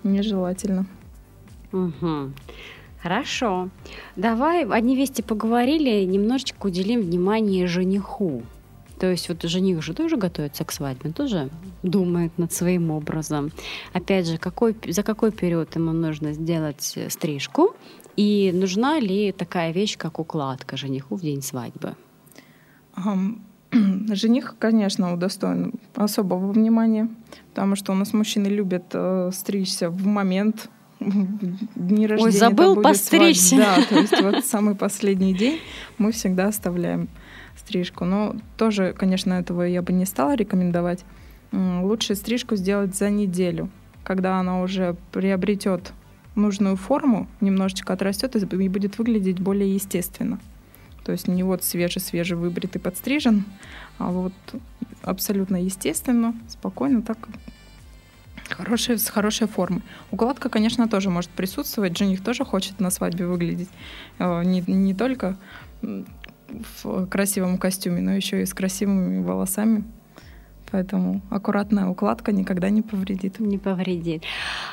нежелательно. 0.04 0.86
Угу. 1.72 2.32
Хорошо. 3.02 3.70
Давай 4.16 4.64
о 4.64 4.80
невесте 4.80 5.22
поговорили, 5.22 6.04
немножечко 6.04 6.66
уделим 6.66 7.00
внимание 7.00 7.66
жениху. 7.66 8.42
То 8.98 9.10
есть 9.10 9.30
вот 9.30 9.42
жених 9.42 9.82
же 9.82 9.94
тоже 9.94 10.18
готовится 10.18 10.64
к 10.64 10.72
свадьбе, 10.72 11.10
тоже 11.10 11.48
думает 11.82 12.36
над 12.36 12.52
своим 12.52 12.90
образом. 12.90 13.50
Опять 13.94 14.26
же, 14.26 14.36
какой, 14.36 14.76
за 14.86 15.02
какой 15.02 15.32
период 15.32 15.74
ему 15.74 15.92
нужно 15.92 16.34
сделать 16.34 16.98
стрижку? 17.08 17.74
И 18.16 18.50
нужна 18.52 19.00
ли 19.00 19.32
такая 19.32 19.72
вещь, 19.72 19.96
как 19.96 20.18
укладка 20.18 20.76
жениху 20.76 21.16
в 21.16 21.22
день 21.22 21.40
свадьбы? 21.40 21.94
Жених, 23.72 24.56
конечно, 24.58 25.14
удостоен 25.14 25.72
особого 25.94 26.52
внимания, 26.52 27.08
потому 27.50 27.76
что 27.76 27.92
у 27.92 27.94
нас 27.94 28.12
мужчины 28.12 28.48
любят 28.48 28.84
э, 28.92 29.30
стричься 29.32 29.88
в 29.88 30.04
момент 30.06 30.68
дни 31.00 32.06
рождения. 32.06 32.24
Ой, 32.24 32.30
забыл 32.30 32.80
постричься. 32.80 33.56
Да, 33.56 33.82
то 33.88 33.98
есть 33.98 34.20
вот 34.20 34.44
самый 34.44 34.74
последний 34.74 35.34
день 35.34 35.58
мы 35.98 36.12
всегда 36.12 36.48
оставляем 36.48 37.08
стрижку. 37.56 38.04
Но 38.04 38.36
тоже, 38.56 38.94
конечно, 38.96 39.34
этого 39.34 39.62
я 39.62 39.82
бы 39.82 39.92
не 39.92 40.04
стала 40.04 40.34
рекомендовать. 40.34 41.04
Лучше 41.52 42.14
стрижку 42.14 42.54
сделать 42.56 42.94
за 42.94 43.10
неделю, 43.10 43.70
когда 44.04 44.38
она 44.38 44.62
уже 44.62 44.96
приобретет 45.10 45.92
нужную 46.36 46.76
форму, 46.76 47.26
немножечко 47.40 47.92
отрастет 47.92 48.36
и 48.36 48.68
будет 48.68 48.98
выглядеть 48.98 49.40
более 49.40 49.74
естественно. 49.74 50.38
То 51.04 51.12
есть 51.12 51.28
не 51.28 51.42
вот 51.42 51.64
свежий-свежий 51.64 52.36
выбритый 52.36 52.80
подстрижен, 52.80 53.44
а 53.98 54.10
вот 54.10 54.32
абсолютно 55.02 55.56
естественно, 55.56 56.34
спокойно 56.48 57.02
так 57.02 57.18
Хорошие, 58.50 58.98
с 58.98 59.08
хорошей 59.08 59.46
формой. 59.46 59.82
Укладка, 60.10 60.48
конечно, 60.48 60.88
тоже 60.88 61.10
может 61.10 61.30
присутствовать. 61.30 61.96
Жених 61.96 62.22
тоже 62.22 62.44
хочет 62.44 62.80
на 62.80 62.90
свадьбе 62.90 63.26
выглядеть 63.26 63.68
э, 64.18 64.44
не, 64.44 64.62
не 64.66 64.94
только 64.94 65.36
в 66.82 67.06
красивом 67.06 67.58
костюме, 67.58 68.00
но 68.00 68.12
еще 68.12 68.42
и 68.42 68.46
с 68.46 68.54
красивыми 68.54 69.22
волосами. 69.22 69.84
Поэтому 70.72 71.20
аккуратная 71.30 71.86
укладка 71.86 72.32
никогда 72.32 72.70
не 72.70 72.82
повредит. 72.82 73.40
Не 73.40 73.58
повредит. 73.58 74.22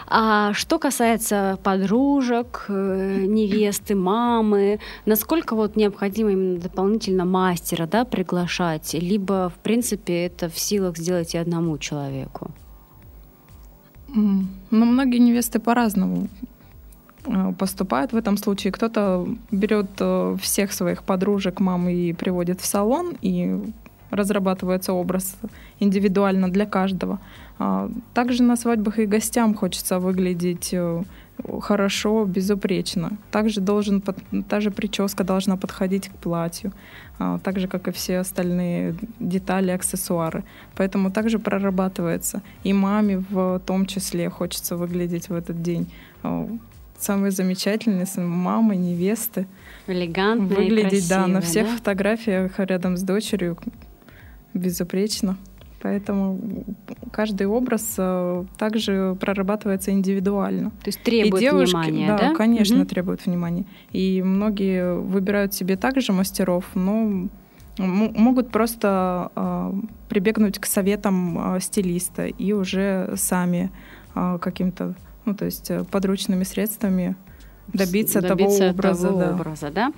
А 0.07 0.53
что 0.53 0.77
касается 0.77 1.57
подружек, 1.63 2.65
э, 2.67 3.25
невесты, 3.27 3.95
мамы, 3.95 4.79
насколько 5.05 5.55
вот 5.55 5.75
необходимо 5.75 6.31
именно 6.31 6.59
дополнительно 6.59 7.25
мастера 7.25 7.87
да, 7.87 8.05
приглашать, 8.05 8.93
либо, 8.93 9.49
в 9.49 9.59
принципе, 9.63 10.27
это 10.27 10.49
в 10.49 10.59
силах 10.59 10.97
сделать 10.97 11.33
и 11.33 11.37
одному 11.37 11.77
человеку? 11.79 12.51
Ну, 14.71 14.85
многие 14.85 15.19
невесты 15.19 15.59
по-разному 15.59 16.27
э, 17.25 17.53
поступают 17.57 18.13
в 18.13 18.17
этом 18.17 18.37
случае. 18.37 18.71
Кто-то 18.71 19.27
берет 19.51 19.89
э, 19.99 20.35
всех 20.41 20.73
своих 20.73 21.03
подружек, 21.03 21.59
мам 21.59 21.89
и 21.89 22.13
приводит 22.13 22.61
в 22.61 22.65
салон, 22.65 23.15
и 23.21 23.59
разрабатывается 24.09 24.93
образ 24.93 25.37
индивидуально 25.79 26.49
для 26.49 26.65
каждого. 26.65 27.19
А, 27.59 27.89
также 28.13 28.43
на 28.43 28.55
свадьбах 28.55 28.99
и 28.99 29.05
гостям 29.05 29.53
хочется 29.53 29.99
выглядеть 29.99 30.69
э, 30.73 31.03
хорошо, 31.61 32.25
безупречно. 32.25 33.17
Также 33.31 33.61
должен, 33.61 34.03
та 34.49 34.59
же 34.59 34.71
прическа 34.71 35.23
должна 35.23 35.57
подходить 35.57 36.09
к 36.09 36.15
платью, 36.15 36.71
а, 37.19 37.39
так 37.39 37.59
же, 37.59 37.67
как 37.67 37.87
и 37.87 37.91
все 37.91 38.19
остальные 38.19 38.95
детали, 39.19 39.71
аксессуары. 39.71 40.43
Поэтому 40.75 41.11
также 41.11 41.39
прорабатывается. 41.39 42.41
И 42.63 42.73
маме 42.73 43.23
в 43.29 43.59
том 43.65 43.85
числе 43.85 44.29
хочется 44.29 44.75
выглядеть 44.75 45.29
в 45.29 45.33
этот 45.33 45.61
день 45.61 45.91
а, 46.23 46.47
самые 46.97 47.31
замечательные, 47.31 48.07
мамы, 48.17 48.75
невесты. 48.75 49.47
Элегантные, 49.87 50.57
Выглядеть, 50.57 51.07
красивые, 51.07 51.09
да, 51.09 51.27
на 51.27 51.41
всех 51.41 51.67
да? 51.67 51.75
фотографиях 51.77 52.59
рядом 52.59 52.97
с 52.97 53.03
дочерью 53.03 53.57
безупречно. 54.53 55.37
Поэтому 55.81 56.65
каждый 57.11 57.45
образ 57.47 57.95
э, 57.97 58.45
также 58.57 59.15
прорабатывается 59.19 59.91
индивидуально. 59.91 60.71
То 60.71 60.87
есть 60.87 61.03
требует 61.03 61.41
и 61.41 61.45
девушки, 61.45 61.75
внимания, 61.75 62.07
да? 62.07 62.17
да? 62.17 62.33
конечно, 62.35 62.77
Мгм. 62.77 62.85
требует 62.87 63.25
внимания. 63.25 63.65
И 63.91 64.23
многие 64.23 64.95
выбирают 64.95 65.53
себе 65.53 65.77
также 65.77 66.13
мастеров, 66.13 66.65
но 66.73 67.27
могут 67.77 68.49
просто 68.51 69.31
э, 69.35 69.73
прибегнуть 70.09 70.57
к 70.57 70.65
советам 70.65 71.55
э, 71.55 71.59
стилиста 71.59 72.25
и 72.25 72.53
уже 72.53 73.13
сами 73.15 73.71
э, 74.15 74.39
каким-то, 74.41 74.95
ну 75.25 75.35
то 75.35 75.45
есть 75.45 75.69
э, 75.69 75.83
подручными 75.83 76.43
средствами 76.43 77.15
добиться, 77.67 78.21
Добиться 78.21 78.21
того 78.21 78.69
образа. 78.71 79.07
того 79.09 79.19
да. 79.19 79.31
образа, 79.33 79.69
да? 79.69 79.93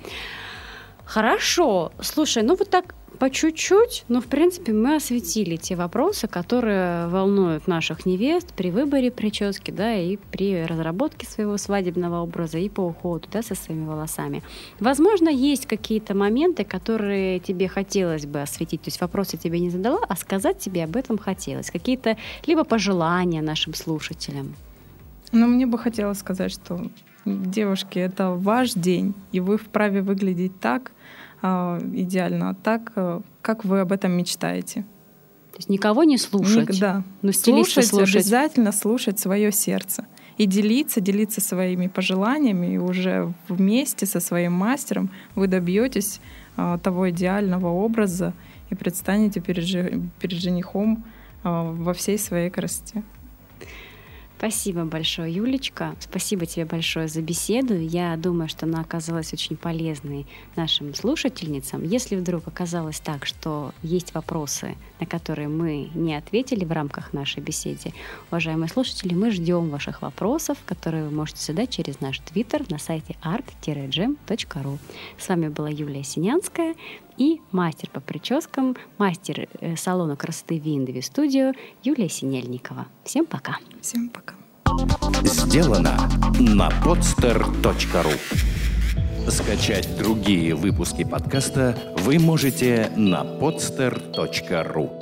Хорошо. 1.04 1.92
Слушай, 2.00 2.42
ну 2.42 2.54
вот 2.54 2.70
так 2.70 2.94
по 3.20 3.28
чуть-чуть, 3.28 4.06
но 4.08 4.22
в 4.22 4.26
принципе 4.26 4.72
мы 4.72 4.96
осветили 4.96 5.56
те 5.56 5.76
вопросы, 5.76 6.26
которые 6.26 7.06
волнуют 7.08 7.68
наших 7.68 8.06
невест 8.06 8.54
при 8.54 8.70
выборе 8.70 9.10
прически, 9.10 9.70
да, 9.70 9.94
и 9.94 10.16
при 10.16 10.64
разработке 10.64 11.26
своего 11.26 11.58
свадебного 11.58 12.22
образа 12.22 12.56
и 12.56 12.70
по 12.70 12.80
уходу, 12.80 13.28
да, 13.30 13.42
со 13.42 13.54
своими 13.54 13.86
волосами. 13.86 14.42
Возможно, 14.80 15.28
есть 15.28 15.66
какие-то 15.66 16.14
моменты, 16.14 16.64
которые 16.64 17.40
тебе 17.40 17.68
хотелось 17.68 18.24
бы 18.24 18.40
осветить, 18.40 18.80
то 18.80 18.88
есть 18.88 19.02
вопросы 19.02 19.36
тебе 19.36 19.60
не 19.60 19.68
задала, 19.68 20.00
а 20.08 20.16
сказать 20.16 20.58
тебе 20.58 20.84
об 20.84 20.96
этом 20.96 21.18
хотелось. 21.18 21.70
Какие-то 21.70 22.16
либо 22.46 22.64
пожелания 22.64 23.42
нашим 23.42 23.74
слушателям. 23.74 24.54
Но 25.30 25.46
мне 25.46 25.66
бы 25.66 25.76
хотелось 25.76 26.18
сказать, 26.18 26.52
что 26.52 26.80
девушки, 27.26 27.98
это 27.98 28.30
ваш 28.30 28.72
день, 28.72 29.12
и 29.30 29.40
вы 29.40 29.58
вправе 29.58 30.00
выглядеть 30.00 30.58
так 30.58 30.92
а, 31.42 31.78
идеально, 31.92 32.54
так, 32.54 32.92
а, 32.96 33.22
как 33.42 33.64
вы 33.64 33.80
об 33.80 33.92
этом 33.92 34.12
мечтаете. 34.12 34.82
То 35.52 35.56
есть 35.58 35.68
никого 35.68 36.04
не 36.04 36.18
слушать. 36.18 36.68
Ник- 36.70 36.80
да. 36.80 37.02
Но 37.22 37.32
слушать, 37.32 37.86
слушать. 37.86 38.16
обязательно 38.16 38.72
слушать 38.72 39.18
свое 39.18 39.52
сердце. 39.52 40.06
И 40.38 40.46
делиться, 40.46 41.00
делиться 41.00 41.40
своими 41.40 41.86
пожеланиями, 41.86 42.74
и 42.74 42.78
уже 42.78 43.34
вместе 43.48 44.06
со 44.06 44.20
своим 44.20 44.52
мастером 44.52 45.10
вы 45.34 45.48
добьетесь 45.48 46.20
а, 46.56 46.78
того 46.78 47.10
идеального 47.10 47.68
образа 47.68 48.32
и 48.70 48.74
предстанете 48.74 49.40
перед, 49.40 49.64
перед 50.18 50.38
женихом 50.38 51.04
а, 51.42 51.72
во 51.72 51.92
всей 51.92 52.18
своей 52.18 52.50
красоте. 52.50 53.02
Спасибо 54.40 54.86
большое, 54.86 55.34
Юлечка. 55.34 55.94
Спасибо 56.00 56.46
тебе 56.46 56.64
большое 56.64 57.08
за 57.08 57.20
беседу. 57.20 57.78
Я 57.78 58.16
думаю, 58.16 58.48
что 58.48 58.64
она 58.64 58.80
оказалась 58.80 59.34
очень 59.34 59.54
полезной 59.54 60.26
нашим 60.56 60.94
слушательницам. 60.94 61.84
Если 61.84 62.16
вдруг 62.16 62.48
оказалось 62.48 63.00
так, 63.00 63.26
что 63.26 63.74
есть 63.82 64.14
вопросы, 64.14 64.78
на 64.98 65.04
которые 65.04 65.48
мы 65.48 65.90
не 65.94 66.14
ответили 66.14 66.64
в 66.64 66.72
рамках 66.72 67.12
нашей 67.12 67.42
беседы, 67.42 67.92
уважаемые 68.30 68.70
слушатели, 68.70 69.12
мы 69.12 69.30
ждем 69.30 69.68
ваших 69.68 70.00
вопросов, 70.00 70.56
которые 70.64 71.04
вы 71.04 71.10
можете 71.10 71.44
задать 71.44 71.68
через 71.68 72.00
наш 72.00 72.18
твиттер 72.20 72.64
на 72.70 72.78
сайте 72.78 73.16
art-gem.ru. 73.22 74.78
С 75.18 75.28
вами 75.28 75.48
была 75.48 75.68
Юлия 75.68 76.02
Синянская 76.02 76.76
и 77.20 77.40
мастер 77.52 77.90
по 77.90 78.00
прическам, 78.00 78.76
мастер 78.96 79.46
э, 79.60 79.76
салона 79.76 80.16
красоты 80.16 80.58
Виндови 80.58 81.02
Студио 81.02 81.52
Юлия 81.84 82.08
Синельникова. 82.08 82.86
Всем 83.04 83.26
пока! 83.26 83.58
Всем 83.82 84.08
пока. 84.08 84.34
Сделано 85.22 85.96
на 86.40 86.70
podster.ru 86.82 88.12
Скачать 89.30 89.98
другие 89.98 90.54
выпуски 90.54 91.04
подкаста 91.04 91.76
вы 91.98 92.18
можете 92.18 92.90
на 92.96 93.22
podster.ru 93.22 94.99